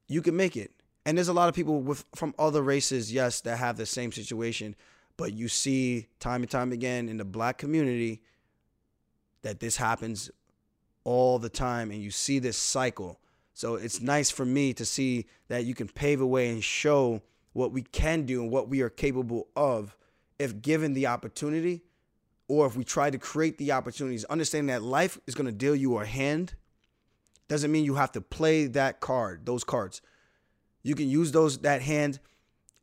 [0.07, 0.71] You can make it.
[1.05, 4.11] And there's a lot of people with from other races, yes, that have the same
[4.11, 4.75] situation,
[5.17, 8.21] but you see time and time again in the black community
[9.41, 10.31] that this happens
[11.03, 13.19] all the time and you see this cycle.
[13.53, 17.21] So it's nice for me to see that you can pave a way and show
[17.53, 19.95] what we can do and what we are capable of
[20.39, 21.83] if given the opportunity.
[22.47, 25.75] or if we try to create the opportunities, understanding that life is going to deal
[25.75, 26.53] you a hand
[27.47, 30.01] doesn't mean you have to play that card, those cards.
[30.81, 32.19] You can use those that hand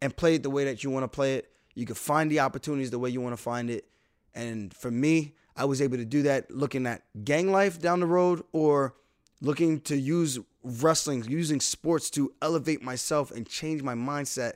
[0.01, 1.53] and play it the way that you want to play it.
[1.75, 3.87] You can find the opportunities the way you want to find it.
[4.35, 8.07] And for me, I was able to do that looking at gang life down the
[8.07, 8.95] road or
[9.43, 14.55] looking to use wrestling, using sports to elevate myself and change my mindset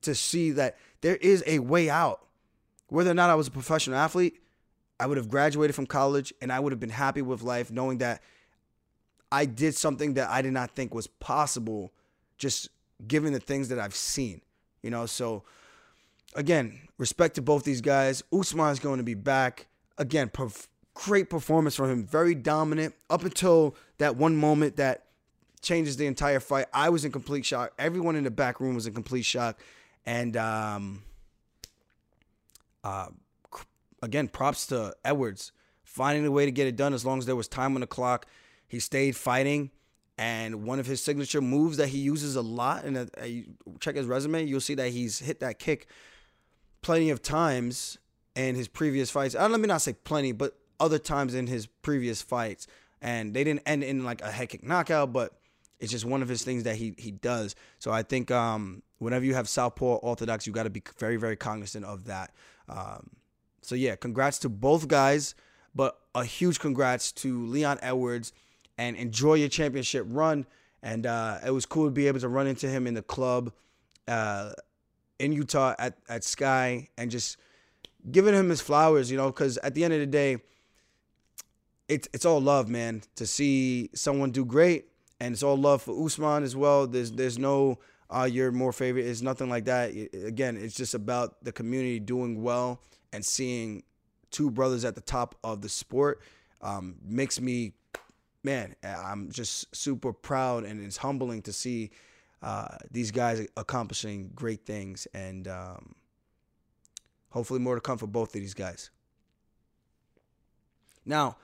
[0.00, 2.24] to see that there is a way out.
[2.88, 4.40] Whether or not I was a professional athlete,
[4.98, 7.98] I would have graduated from college and I would have been happy with life knowing
[7.98, 8.22] that
[9.30, 11.92] I did something that I did not think was possible
[12.38, 12.70] just
[13.06, 14.40] given the things that I've seen.
[14.82, 15.42] You know, so
[16.34, 18.22] again, respect to both these guys.
[18.32, 19.66] Usman is going to be back.
[19.98, 22.04] Again, perf- great performance from him.
[22.04, 25.04] Very dominant up until that one moment that
[25.62, 26.66] changes the entire fight.
[26.72, 27.72] I was in complete shock.
[27.78, 29.60] Everyone in the back room was in complete shock.
[30.04, 31.02] And um,
[32.84, 33.08] uh,
[34.02, 37.36] again, props to Edwards finding a way to get it done as long as there
[37.36, 38.26] was time on the clock.
[38.68, 39.70] He stayed fighting.
[40.18, 43.04] And one of his signature moves that he uses a lot, and uh,
[43.80, 45.88] check his resume, you'll see that he's hit that kick
[46.80, 47.98] plenty of times
[48.36, 49.34] in his previous fights.
[49.34, 52.66] Uh, let me not say plenty, but other times in his previous fights.
[53.02, 55.32] And they didn't end in like a head kick knockout, but
[55.80, 57.54] it's just one of his things that he he does.
[57.78, 61.36] So I think um, whenever you have southpaw orthodox, you got to be very very
[61.36, 62.32] cognizant of that.
[62.68, 63.10] Um,
[63.62, 65.34] so yeah, congrats to both guys,
[65.74, 68.32] but a huge congrats to Leon Edwards,
[68.78, 70.46] and enjoy your championship run.
[70.82, 73.52] And uh, it was cool to be able to run into him in the club
[74.08, 74.52] uh,
[75.18, 77.36] in Utah at at Sky and just
[78.10, 80.38] giving him his flowers, you know, because at the end of the day,
[81.88, 83.02] it's it's all love, man.
[83.16, 84.86] To see someone do great,
[85.20, 86.86] and it's all love for Usman as well.
[86.86, 87.78] There's there's no
[88.10, 89.06] uh, you're more favorite.
[89.06, 89.90] It's nothing like that.
[90.14, 92.80] Again, it's just about the community doing well
[93.12, 93.82] and seeing
[94.30, 96.20] two brothers at the top of the sport
[96.60, 97.72] um, makes me,
[98.42, 101.90] man, I'm just super proud and it's humbling to see
[102.42, 105.94] uh, these guys accomplishing great things and um,
[107.36, 108.88] hopefully more to come for both of these guys.
[111.04, 111.36] Now,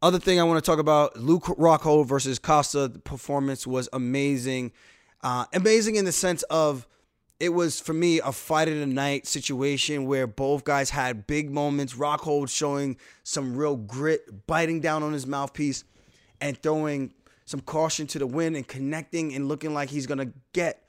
[0.00, 2.86] other thing I want to talk about Luke Rockhold versus Costa.
[2.86, 4.70] The performance was amazing.
[5.20, 6.86] Uh, amazing in the sense of
[7.40, 11.50] it was for me a fight of the night situation where both guys had big
[11.50, 11.94] moments.
[11.94, 15.82] Rockhold showing some real grit, biting down on his mouthpiece,
[16.40, 17.14] and throwing
[17.46, 20.84] some caution to the wind and connecting and looking like he's gonna get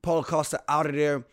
[0.00, 1.26] Paulo Costa out of there.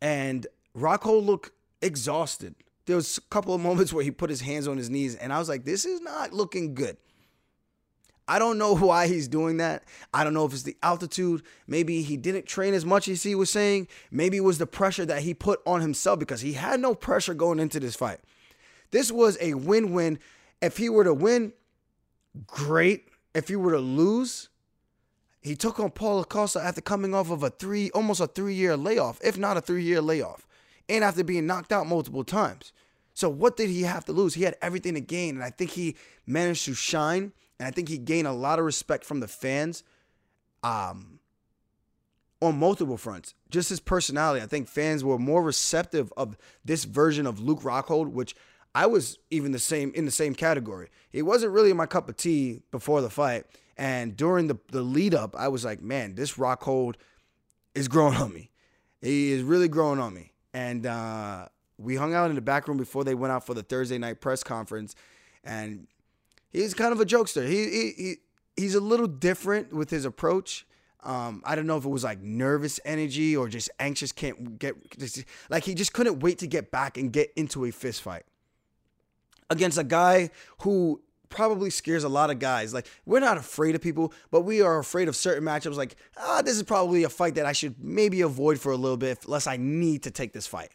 [0.00, 0.46] And
[0.78, 1.50] Rockhold looked
[1.84, 2.54] exhausted.
[2.86, 5.32] There was a couple of moments where he put his hands on his knees, and
[5.32, 6.96] I was like, "This is not looking good."
[8.26, 9.84] I don't know why he's doing that.
[10.12, 11.42] I don't know if it's the altitude.
[11.66, 13.88] Maybe he didn't train as much as he was saying.
[14.10, 17.34] Maybe it was the pressure that he put on himself because he had no pressure
[17.34, 18.20] going into this fight.
[18.90, 20.18] This was a win win.
[20.62, 21.52] If he were to win,
[22.46, 23.08] great.
[23.34, 24.48] If he were to lose,
[25.42, 28.76] he took on Paulo Costa after coming off of a three, almost a three year
[28.76, 30.46] layoff, if not a three year layoff,
[30.88, 32.72] and after being knocked out multiple times.
[33.14, 34.34] So, what did he have to lose?
[34.34, 35.36] He had everything to gain.
[35.36, 38.64] And I think he managed to shine and I think he gained a lot of
[38.64, 39.84] respect from the fans
[40.62, 41.20] um,
[42.42, 43.34] on multiple fronts.
[43.50, 44.42] Just his personality.
[44.42, 48.34] I think fans were more receptive of this version of Luke Rockhold, which
[48.74, 50.90] I was even the same in the same category.
[51.12, 53.46] It wasn't really my cup of tea before the fight.
[53.76, 56.96] And during the, the lead up, I was like, man, this Rockhold
[57.74, 58.50] is growing on me.
[59.00, 60.32] He is really growing on me.
[60.54, 63.62] And uh, we hung out in the back room before they went out for the
[63.62, 64.94] Thursday night press conference.
[65.42, 65.88] And
[66.52, 67.46] he's kind of a jokester.
[67.46, 68.14] He, he, he
[68.56, 70.66] he's a little different with his approach.
[71.02, 74.98] Um, I don't know if it was like nervous energy or just anxious, can't get
[74.98, 78.24] just, like he just couldn't wait to get back and get into a fist fight
[79.50, 80.30] against a guy
[80.62, 82.72] who probably scares a lot of guys.
[82.72, 85.76] Like we're not afraid of people, but we are afraid of certain matchups.
[85.76, 88.96] Like ah, this is probably a fight that I should maybe avoid for a little
[88.96, 90.72] bit, unless I need to take this fight.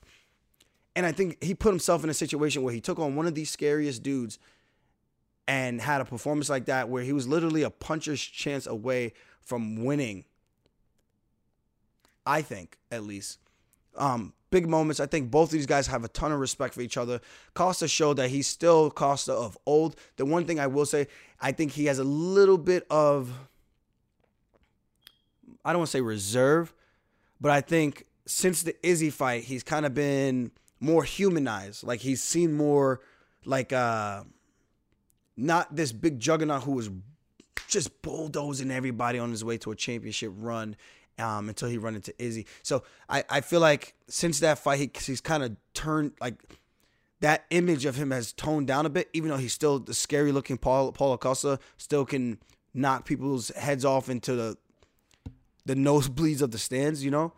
[0.96, 3.36] And I think he put himself in a situation where he took on one of
[3.36, 4.40] these scariest dudes
[5.48, 9.84] and had a performance like that where he was literally a puncher's chance away from
[9.84, 10.26] winning.
[12.26, 13.40] I think, at least.
[13.96, 15.00] Um, big moments.
[15.00, 17.22] I think both of these guys have a ton of respect for each other.
[17.54, 19.96] Costa showed that he's still Costa of old.
[20.18, 21.08] The one thing I will say,
[21.40, 23.32] I think he has a little bit of,
[25.64, 26.74] I don't want to say reserve,
[27.40, 31.84] but I think since the Izzy fight, he's kind of been more humanized.
[31.84, 33.02] Like he's seen more
[33.46, 34.24] like uh
[35.38, 36.90] not this big juggernaut who was
[37.68, 40.76] just bulldozing everybody on his way to a championship run
[41.20, 42.46] um, until he run into Izzy.
[42.64, 46.36] So I, I feel like since that fight, he, he's kind of turned like
[47.22, 50.32] that image of him has toned down a bit, even though he's still the scary
[50.32, 52.40] looking Paul Paulo Costa, still can
[52.74, 54.58] knock people's heads off into the
[55.66, 57.34] the nosebleeds of the stands, you know.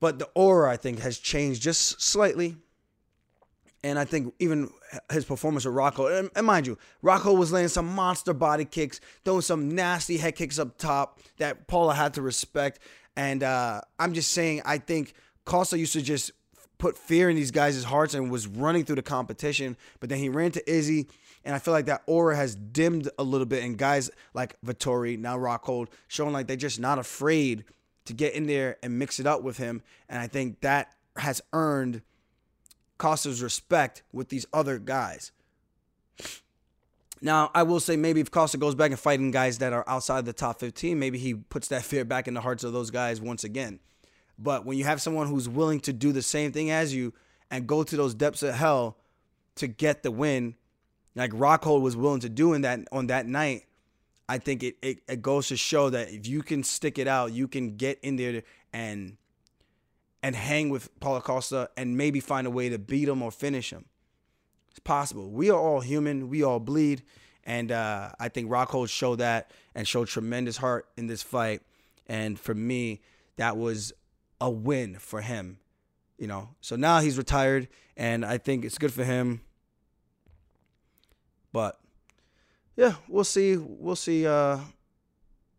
[0.00, 2.56] But the aura, I think, has changed just slightly.
[3.84, 4.70] And I think even
[5.12, 9.00] his performance with Rocco, and, and mind you, Rocco was laying some monster body kicks,
[9.24, 12.80] throwing some nasty head kicks up top that Paulo had to respect.
[13.16, 15.14] And uh, I'm just saying, I think
[15.44, 16.32] Costa used to just
[16.78, 19.76] put fear in these guys' hearts and was running through the competition.
[20.00, 21.08] But then he ran to Izzy,
[21.44, 23.62] and I feel like that aura has dimmed a little bit.
[23.64, 27.64] And guys like Vettori, now Rockhold, showing like they're just not afraid
[28.06, 29.82] to get in there and mix it up with him.
[30.08, 32.02] And I think that has earned
[32.98, 35.32] Costa's respect with these other guys.
[37.20, 40.24] Now, I will say maybe if Costa goes back and fighting guys that are outside
[40.24, 43.20] the top 15, maybe he puts that fear back in the hearts of those guys
[43.20, 43.80] once again.
[44.38, 47.12] But when you have someone who's willing to do the same thing as you
[47.50, 48.96] and go to those depths of hell
[49.56, 50.54] to get the win,
[51.16, 53.64] like Rockhold was willing to do in that on that night,
[54.28, 57.32] I think it, it, it goes to show that if you can stick it out,
[57.32, 59.16] you can get in there and
[60.22, 63.72] and hang with Paulo Costa and maybe find a way to beat him or finish
[63.72, 63.84] him.
[64.70, 65.30] It's possible.
[65.30, 66.28] We are all human.
[66.28, 67.02] We all bleed.
[67.44, 71.62] And uh, I think Rockhold showed that and showed tremendous heart in this fight.
[72.06, 73.00] And for me,
[73.36, 73.92] that was
[74.40, 75.58] a win for him.
[76.18, 79.40] You know, so now he's retired, and I think it's good for him.
[81.52, 81.78] But
[82.76, 83.56] yeah, we'll see.
[83.56, 84.26] We'll see.
[84.26, 84.58] Uh,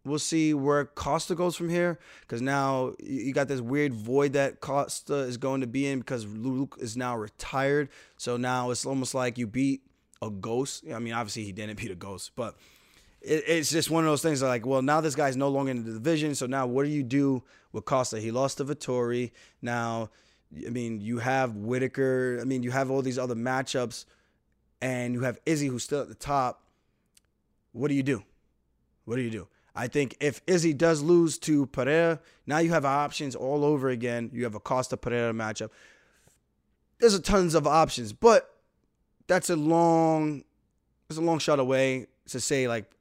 [0.09, 1.99] we'll see where Costa goes from here.
[2.21, 6.25] Because now you got this weird void that Costa is going to be in because
[6.25, 7.89] Luke is now retired.
[8.17, 9.81] So now it's almost like you beat
[10.21, 10.83] a ghost.
[10.93, 12.55] I mean, obviously he didn't beat a ghost, but
[13.21, 14.41] it, it's just one of those things.
[14.41, 16.35] Like, well, now this guy's no longer in the division.
[16.35, 18.19] So now what do you do with Costa?
[18.19, 19.31] He lost to Vettori.
[19.61, 20.09] Now,
[20.65, 22.39] I mean, you have Whittaker.
[22.41, 24.05] I mean, you have all these other matchups,
[24.81, 26.63] and you have Izzy who's still at the top.
[27.71, 28.23] What do you do?
[29.05, 29.47] What do you do?
[29.75, 34.29] I think if Izzy does lose to Pereira, now you have options all over again.
[34.33, 35.69] You have a Costa Pereira matchup.
[36.99, 38.53] There's a tons of options, but
[39.27, 40.43] that's a long,
[41.09, 42.91] it's a long shot away to say like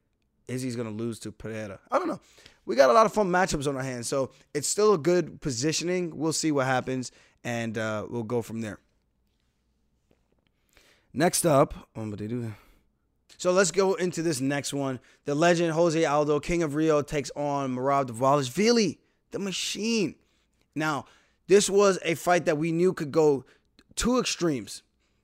[0.47, 1.79] Izzy's gonna lose to Pereira.
[1.91, 2.19] I don't know.
[2.65, 5.41] We got a lot of fun matchups on our hands, so it's still a good
[5.41, 6.15] positioning.
[6.15, 7.11] We'll see what happens,
[7.43, 8.79] and uh, we'll go from there.
[11.13, 12.53] Next up, um, what they do?
[13.39, 14.99] So let's go into this next one.
[15.23, 18.97] The legend Jose Aldo, King of Rio, takes on Merab Dvalishvili,
[19.31, 20.15] the machine.
[20.75, 21.05] Now,
[21.47, 23.45] this was a fight that we knew could go
[23.95, 24.83] two extremes.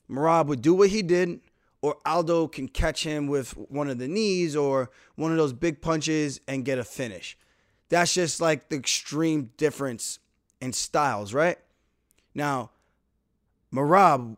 [0.10, 1.42] Merab would do what he did,
[1.82, 5.82] or Aldo can catch him with one of the knees or one of those big
[5.82, 7.38] punches and get a finish.
[7.90, 10.20] That's just like the extreme difference
[10.62, 11.58] in styles, right?
[12.34, 12.72] Now,
[13.74, 14.38] Merab,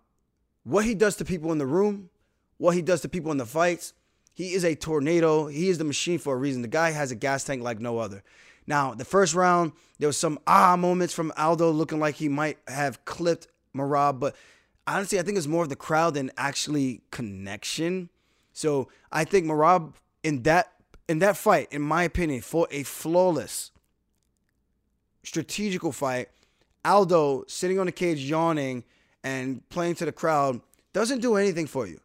[0.63, 2.09] what he does to people in the room,
[2.57, 3.93] what he does to people in the fights,
[4.33, 5.47] he is a tornado.
[5.47, 6.61] He is the machine for a reason.
[6.61, 8.23] The guy has a gas tank like no other.
[8.67, 12.57] Now, the first round, there was some ah moments from Aldo looking like he might
[12.67, 14.35] have clipped Merab, but
[14.85, 18.09] honestly, I think it's more of the crowd than actually connection.
[18.53, 19.93] So I think Merab
[20.23, 20.73] in that
[21.07, 23.71] in that fight, in my opinion, for a flawless
[25.23, 26.29] strategical fight,
[26.83, 28.83] Aldo sitting on the cage yawning
[29.23, 30.61] and playing to the crowd
[30.93, 31.99] doesn't do anything for you.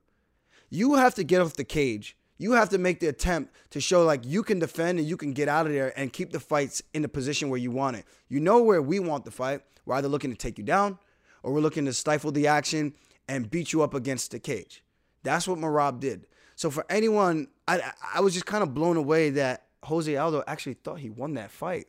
[0.73, 2.17] You have to get off the cage.
[2.39, 5.35] You have to make the attempt to show like you can defend and you can
[5.35, 8.07] get out of there and keep the fights in the position where you want it.
[8.31, 9.61] You know where we want the fight.
[9.85, 10.99] We're either looking to take you down
[11.43, 12.95] or we're looking to stifle the action
[13.29, 14.83] and beat you up against the cage.
[15.23, 16.27] That's what Merab did.
[16.57, 20.75] So for anyone, I I was just kind of blown away that Jose Aldo actually
[20.75, 21.87] thought he won that fight.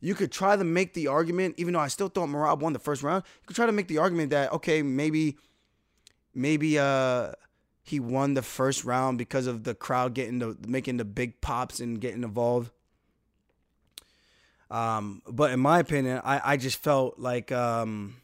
[0.00, 2.80] You could try to make the argument, even though I still thought Merab won the
[2.80, 3.22] first round.
[3.42, 5.38] You could try to make the argument that okay, maybe,
[6.34, 7.34] maybe uh
[7.84, 11.80] he won the first round because of the crowd getting the making the big pops
[11.80, 12.70] and getting involved.
[14.70, 18.16] Um, but in my opinion, I I just felt like um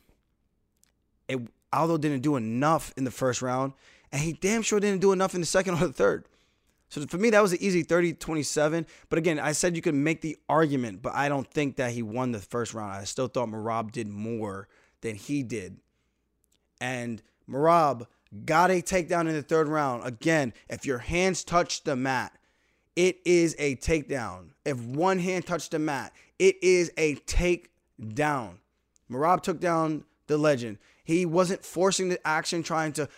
[1.28, 1.38] it,
[1.72, 3.74] Aldo didn't do enough in the first round,
[4.10, 6.24] and he damn sure didn't do enough in the second or the third.
[6.88, 8.86] So for me, that was an easy 30 27.
[9.10, 12.02] But again, I said you could make the argument, but I don't think that he
[12.02, 12.92] won the first round.
[12.92, 14.68] I still thought Merab did more
[15.02, 15.76] than he did.
[16.80, 18.06] And Merab
[18.44, 20.07] got a takedown in the third round.
[20.07, 22.32] Again, if your hands touch the mat,
[22.96, 24.50] it is a takedown.
[24.64, 28.59] If one hand touched the mat, it is a takedown.
[29.11, 30.78] Merab took down the legend.
[31.05, 33.09] He wasn't forcing the action, trying to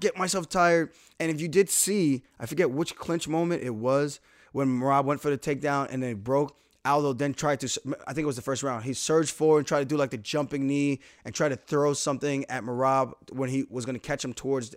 [0.00, 0.92] get myself tired.
[1.20, 4.18] And if you did see, I forget which clinch moment it was
[4.52, 6.56] when Merab went for the takedown and then broke.
[6.84, 8.84] Aldo then tried to, I think it was the first round.
[8.84, 11.92] He surged forward and tried to do like the jumping knee and try to throw
[11.92, 14.74] something at Merab when he was going to catch him towards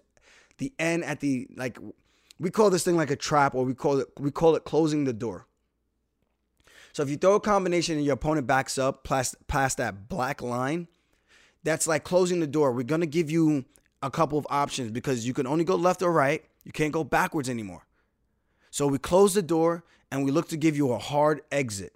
[0.58, 1.80] the end at the like.
[2.40, 5.06] We call this thing like a trap, or we call it we call it closing
[5.06, 5.48] the door.
[6.94, 10.42] So if you throw a combination and your opponent backs up past past that black
[10.42, 10.88] line,
[11.64, 12.72] that's like closing the door.
[12.72, 13.66] We're gonna give you
[14.04, 16.44] a couple of options because you can only go left or right.
[16.64, 17.86] You can't go backwards anymore.
[18.70, 21.94] So we close the door and we look to give you a hard exit,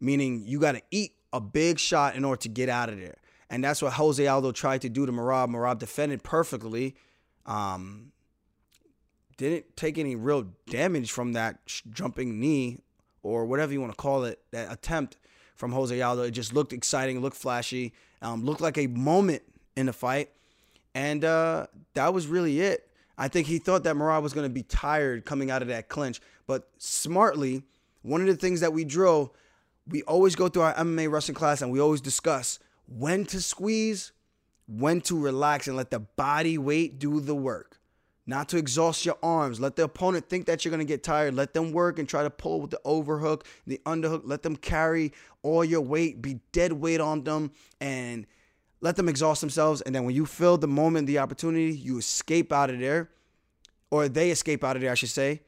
[0.00, 3.16] meaning you got to eat a big shot in order to get out of there.
[3.50, 5.50] And that's what Jose Aldo tried to do to Merab.
[5.50, 6.96] Merab defended perfectly.
[7.44, 8.12] Um,
[9.36, 11.60] didn't take any real damage from that
[11.90, 12.80] jumping knee
[13.22, 15.16] or whatever you want to call it, that attempt
[15.54, 16.22] from Jose Aldo.
[16.22, 19.42] It just looked exciting, looked flashy, um, looked like a moment
[19.76, 20.30] in the fight.
[20.94, 22.88] And uh, that was really it.
[23.18, 25.88] I think he thought that Merab was going to be tired coming out of that
[25.88, 26.20] clinch.
[26.46, 27.62] But smartly,
[28.02, 29.34] one of the things that we drill,
[29.88, 34.12] we always go through our MMA wrestling class and we always discuss when to squeeze,
[34.68, 37.80] when to relax and let the body weight do the work.
[38.28, 39.60] Not to exhaust your arms.
[39.60, 41.34] Let the opponent think that you're going to get tired.
[41.34, 44.22] Let them work and try to pull with the overhook, the underhook.
[44.24, 45.12] Let them carry
[45.42, 48.26] all your weight, be dead weight on them, and
[48.80, 49.80] let them exhaust themselves.
[49.82, 53.10] And then when you feel the moment, the opportunity, you escape out of there,
[53.90, 55.42] or they escape out of there, I should say.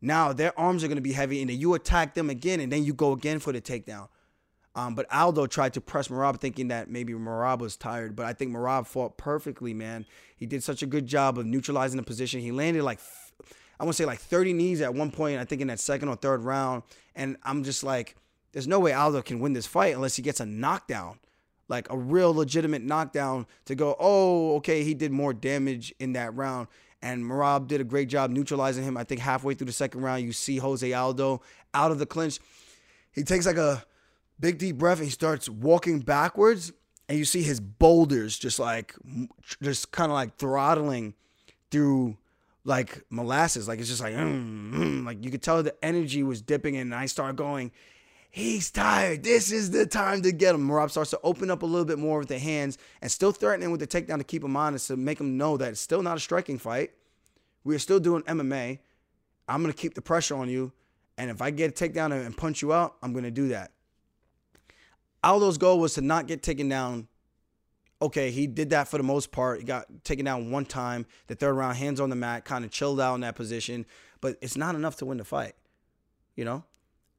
[0.00, 2.70] Now their arms are going to be heavy, and then you attack them again, and
[2.72, 4.08] then you go again for the takedown.
[4.76, 8.16] Um, but Aldo tried to press Merab, thinking that maybe Merab was tired.
[8.16, 10.04] But I think Merab fought perfectly, man.
[10.36, 12.40] He did such a good job of neutralizing the position.
[12.40, 12.98] He landed like,
[13.78, 16.08] I want to say like 30 knees at one point, I think in that second
[16.08, 16.82] or third round.
[17.14, 18.16] And I'm just like,
[18.52, 21.18] there's no way Aldo can win this fight unless he gets a knockdown,
[21.68, 26.34] like a real legitimate knockdown to go, oh, okay, he did more damage in that
[26.34, 26.68] round.
[27.02, 28.96] And Merab did a great job neutralizing him.
[28.96, 31.42] I think halfway through the second round, you see Jose Aldo
[31.74, 32.38] out of the clinch.
[33.12, 33.84] He takes like a
[34.40, 36.72] big deep breath and he starts walking backwards
[37.08, 38.94] and you see his boulders just like
[39.62, 41.14] just kind of like throttling
[41.70, 42.16] through
[42.64, 45.04] like molasses like it's just like mm, mm.
[45.04, 47.70] like you could tell the energy was dipping and i start going
[48.34, 51.66] he's tired this is the time to get him Merab starts to open up a
[51.66, 54.56] little bit more with the hands and still threatening with the takedown to keep him
[54.56, 56.90] honest to make him know that it's still not a striking fight
[57.62, 58.78] we're still doing mma
[59.48, 60.72] i'm going to keep the pressure on you
[61.16, 63.70] and if i get a takedown and punch you out i'm going to do that
[65.24, 67.08] Aldo's goal was to not get taken down.
[68.02, 69.58] Okay, he did that for the most part.
[69.58, 71.06] He got taken down one time.
[71.28, 73.86] The third round, hands on the mat, kind of chilled out in that position.
[74.20, 75.54] But it's not enough to win the fight.
[76.36, 76.64] You know?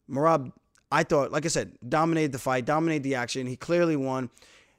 [0.07, 0.51] Merab,
[0.91, 3.47] I thought, like I said, dominated the fight, dominated the action.
[3.47, 4.29] He clearly won.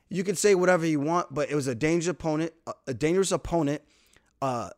[0.09, 2.53] You can say whatever you want, but it was a dangerous opponent,
[2.87, 3.83] a dangerous opponent,
[4.41, 4.71] uh,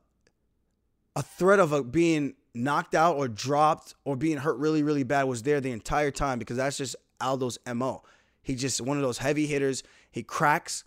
[1.14, 5.24] a threat of a being knocked out or dropped or being hurt really, really bad
[5.24, 8.02] was there the entire time because that's just Aldo's MO.
[8.42, 9.82] He's just one of those heavy hitters.
[10.10, 10.84] He cracks.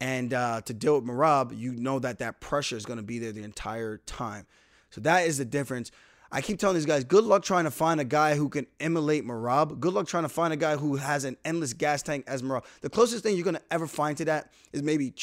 [0.00, 3.18] And uh, to deal with Merab, you know that that pressure is going to be
[3.18, 4.46] there the entire time.
[4.90, 5.90] So that is the difference.
[6.34, 9.24] I keep telling these guys, good luck trying to find a guy who can emulate
[9.24, 9.78] Merab.
[9.78, 12.64] Good luck trying to find a guy who has an endless gas tank as Merab.
[12.80, 15.14] The closest thing you're going to ever find to that is maybe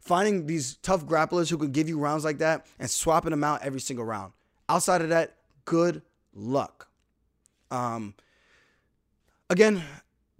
[0.00, 3.60] finding these tough grapplers who can give you rounds like that and swapping them out
[3.62, 4.32] every single round.
[4.70, 5.36] Outside of that,
[5.66, 6.00] good
[6.32, 6.88] luck.
[7.70, 8.14] Um,
[9.50, 9.82] again,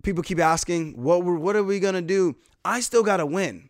[0.03, 2.35] people keep asking, what what are we gonna do?
[2.65, 3.69] I still gotta win.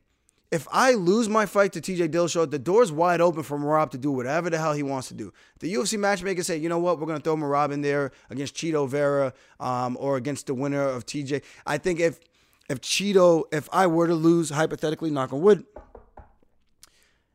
[0.50, 3.98] If I lose my fight to TJ Dillashaw, the door's wide open for Merab to
[3.98, 5.32] do whatever the hell he wants to do.
[5.58, 8.88] The UFC matchmaker say, you know what, we're gonna throw Merab in there against Chito
[8.88, 11.42] Vera um, or against the winner of TJ.
[11.66, 12.20] I think if
[12.68, 15.64] if Chito, if I were to lose, hypothetically, knock on wood,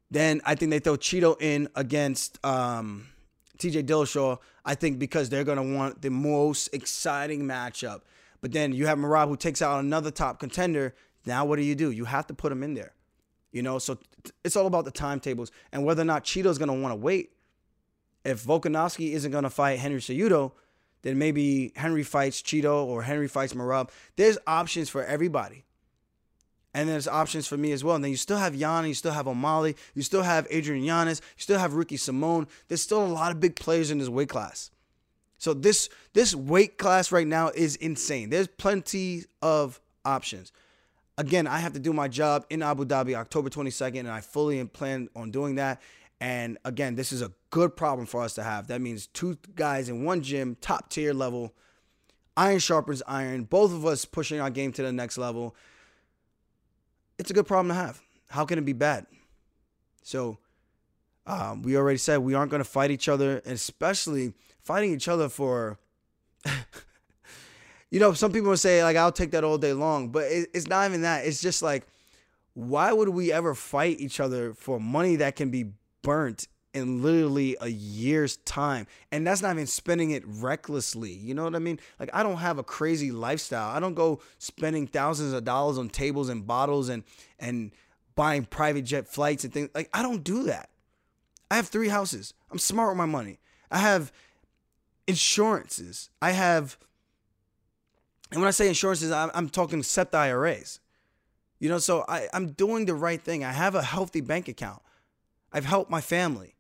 [0.10, 3.10] then I think they throw Chito in against um,
[3.58, 4.38] TJ Dillashaw.
[4.66, 8.02] I think because they're gonna want the most exciting matchup.
[8.42, 10.96] But then you have Merab who takes out another top contender.
[11.26, 11.92] Now what do you do?
[11.92, 12.94] You have to put him in there.
[13.52, 13.98] You know, so
[14.44, 17.32] it's all about the timetables and whether or not Chito's going to want to wait.
[18.24, 20.52] If Volkanovski isn't going to fight Henry Cejudo,
[21.02, 23.90] then maybe Henry fights Chito or Henry fights Merab.
[24.18, 25.64] There's options for everybody.
[26.74, 27.96] And there's options for me as well.
[27.96, 31.22] And then you still have Yan, you still have O'Malley, you still have Adrian Yanez,
[31.38, 32.48] you still have Ricky Simón.
[32.68, 34.70] There's still a lot of big players in this weight class.
[35.40, 38.30] So this this weight class right now is insane.
[38.30, 40.52] There's plenty of options.
[41.20, 44.64] Again, I have to do my job in Abu Dhabi October 22nd, and I fully
[44.64, 45.82] plan on doing that.
[46.22, 48.68] And again, this is a good problem for us to have.
[48.68, 51.54] That means two guys in one gym, top tier level.
[52.38, 53.44] Iron sharpens iron.
[53.44, 55.58] Both of us pushing our game to the next level.
[57.18, 58.02] It's a good problem to have.
[58.30, 59.06] How can it be bad?
[60.02, 60.38] So,
[61.28, 65.28] um, we already said we aren't going to fight each other, especially fighting each other
[65.28, 65.80] for
[67.92, 70.50] you know, some people will say like I'll take that all day long, but it,
[70.54, 71.26] it's not even that.
[71.26, 71.88] It's just like,
[72.54, 75.72] why would we ever fight each other for money that can be
[76.02, 78.86] burnt in literally a year's time?
[79.12, 81.12] And that's not even spending it recklessly.
[81.12, 81.80] You know what I mean?
[82.00, 83.70] Like I don't have a crazy lifestyle.
[83.76, 87.04] I don't go spending thousands of dollars on tables and bottles and
[87.40, 87.72] and
[88.16, 89.70] buying private jet flights and things.
[89.74, 90.70] Like I don't do that.
[91.50, 92.36] I have three houses.
[92.52, 93.40] I'm smart with my money.
[93.72, 94.12] I have
[95.08, 96.12] insurances.
[96.22, 96.78] I have
[98.32, 100.80] and when I say insurances, I'm, I'm talking SEP IRAs.
[101.60, 103.44] You know, so I, I'm doing the right thing.
[103.44, 104.82] I have a healthy bank account.
[105.52, 106.56] I've helped my family.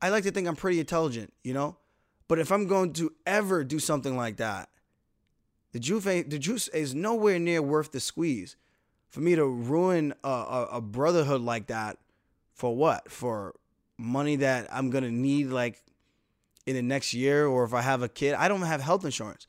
[0.00, 1.76] I like to think I'm pretty intelligent, you know?
[2.28, 4.68] But if I'm going to ever do something like that,
[5.72, 8.56] the juice, the juice is nowhere near worth the squeeze.
[9.08, 11.98] For me to ruin a, a, a brotherhood like that,
[12.54, 13.10] for what?
[13.10, 13.54] For
[13.98, 15.82] money that I'm gonna need like
[16.66, 19.46] in the next year, or if I have a kid, I don't have health insurance.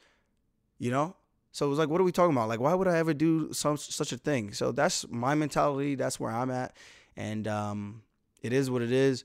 [0.79, 1.15] You know,
[1.51, 2.49] so it was like, what are we talking about?
[2.49, 4.53] Like, why would I ever do some such a thing?
[4.53, 5.95] So that's my mentality.
[5.95, 6.75] That's where I'm at,
[7.15, 8.01] and um,
[8.41, 9.23] it is what it is.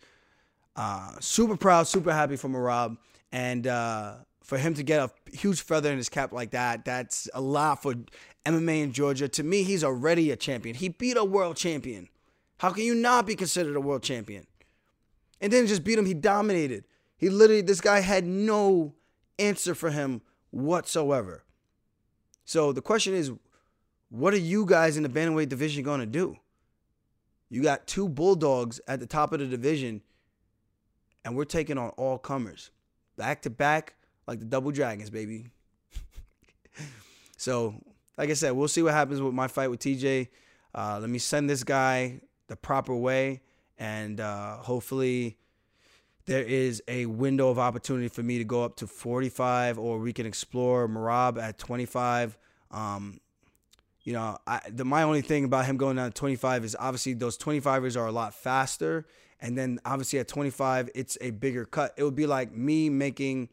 [0.76, 2.98] Uh, super proud, super happy for Merab,
[3.32, 4.14] and uh,
[4.44, 6.84] for him to get a huge feather in his cap like that.
[6.84, 7.94] That's a lot for
[8.44, 9.28] MMA in Georgia.
[9.28, 10.76] To me, he's already a champion.
[10.76, 12.08] He beat a world champion.
[12.58, 14.46] How can you not be considered a world champion?
[15.40, 16.06] And then just beat him.
[16.06, 16.84] He dominated.
[17.18, 18.94] He literally, this guy had no
[19.38, 21.44] answer for him whatsoever.
[22.44, 23.32] So the question is,
[24.08, 26.36] what are you guys in the bantamweight division going to do?
[27.50, 30.00] You got two bulldogs at the top of the division,
[31.24, 32.70] and we're taking on all comers,
[33.16, 33.94] back to back,
[34.26, 35.50] like the Double Dragons, baby.
[37.36, 37.74] so,
[38.16, 40.28] like I said, we'll see what happens with my fight with TJ.
[40.74, 43.40] Uh, let me send this guy the proper way,
[43.78, 45.38] and uh, hopefully
[46.28, 50.12] there is a window of opportunity for me to go up to 45 or we
[50.12, 52.36] can explore Merab at 25.
[52.70, 53.18] Um,
[54.02, 57.14] you know, I, the, my only thing about him going down to 25 is obviously
[57.14, 59.06] those 25ers are a lot faster.
[59.40, 61.94] And then obviously at 25, it's a bigger cut.
[61.96, 63.48] It would be like me making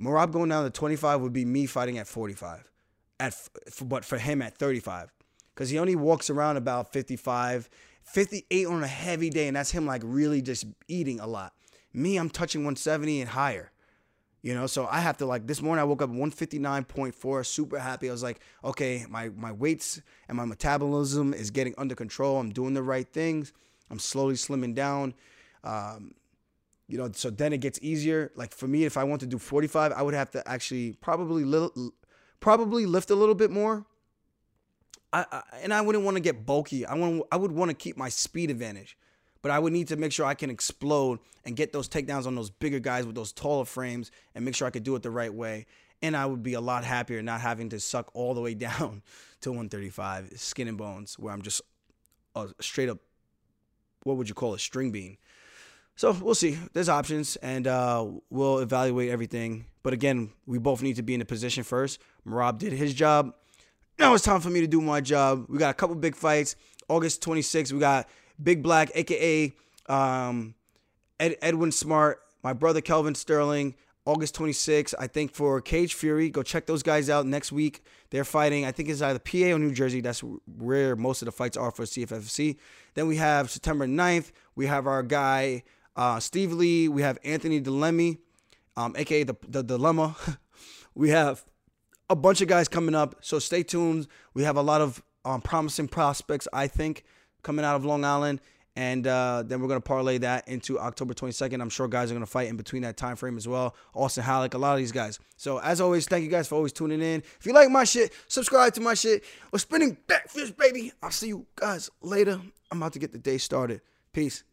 [0.00, 2.70] Merab going down to 25 would be me fighting at 45,
[3.18, 3.34] at
[3.82, 5.12] but for him at 35,
[5.52, 7.68] because he only walks around about 55,
[8.04, 11.52] 58 on a heavy day, and that's him like really just eating a lot.
[11.98, 13.72] Me, I'm touching 170 and higher.
[14.40, 18.08] You know, so I have to like this morning I woke up 159.4, super happy.
[18.08, 22.38] I was like, okay, my my weights and my metabolism is getting under control.
[22.38, 23.52] I'm doing the right things.
[23.90, 25.14] I'm slowly slimming down.
[25.64, 26.14] Um,
[26.86, 28.30] you know, so then it gets easier.
[28.36, 31.44] Like for me, if I want to do 45, I would have to actually probably
[31.44, 31.92] little,
[32.38, 33.86] probably lift a little bit more.
[35.12, 36.86] I, I and I wouldn't want to get bulky.
[36.86, 38.96] I want I would want to keep my speed advantage
[39.42, 42.34] but I would need to make sure I can explode and get those takedowns on
[42.34, 45.10] those bigger guys with those taller frames and make sure I could do it the
[45.10, 45.66] right way.
[46.02, 49.02] And I would be a lot happier not having to suck all the way down
[49.40, 51.62] to 135, skin and bones, where I'm just
[52.34, 52.98] a straight up,
[54.04, 55.16] what would you call a string bean.
[55.96, 56.56] So we'll see.
[56.74, 59.64] There's options, and uh, we'll evaluate everything.
[59.82, 62.00] But again, we both need to be in a position first.
[62.24, 63.34] Merab did his job.
[63.98, 65.46] Now it's time for me to do my job.
[65.48, 66.54] We got a couple big fights.
[66.88, 68.08] August 26th, we got
[68.42, 69.52] Big Black, aka
[69.86, 70.54] um,
[71.18, 73.74] Ed, Edwin Smart, my brother Kelvin Sterling.
[74.08, 76.30] August 26th, I think for Cage Fury.
[76.30, 77.82] Go check those guys out next week.
[78.08, 78.64] They're fighting.
[78.64, 80.00] I think it's either PA or New Jersey.
[80.00, 82.56] That's where most of the fights are for CFFC.
[82.94, 84.32] Then we have September 9th.
[84.54, 85.62] We have our guy
[85.94, 86.88] uh, Steve Lee.
[86.88, 88.16] We have Anthony Delemy,
[88.78, 90.16] um, aka the, the Dilemma.
[90.94, 91.44] we have
[92.08, 93.16] a bunch of guys coming up.
[93.20, 94.08] So stay tuned.
[94.32, 97.04] We have a lot of um, promising prospects, I think
[97.42, 98.40] coming out of Long Island.
[98.76, 101.60] And uh, then we're going to parlay that into October 22nd.
[101.60, 103.74] I'm sure guys are going to fight in between that time frame as well.
[103.92, 105.18] Austin Halleck, a lot of these guys.
[105.36, 107.24] So as always, thank you guys for always tuning in.
[107.40, 109.24] If you like my shit, subscribe to my shit.
[109.52, 110.92] We're spinning backfish, baby.
[111.02, 112.40] I'll see you guys later.
[112.70, 113.80] I'm about to get the day started.
[114.12, 114.44] Peace.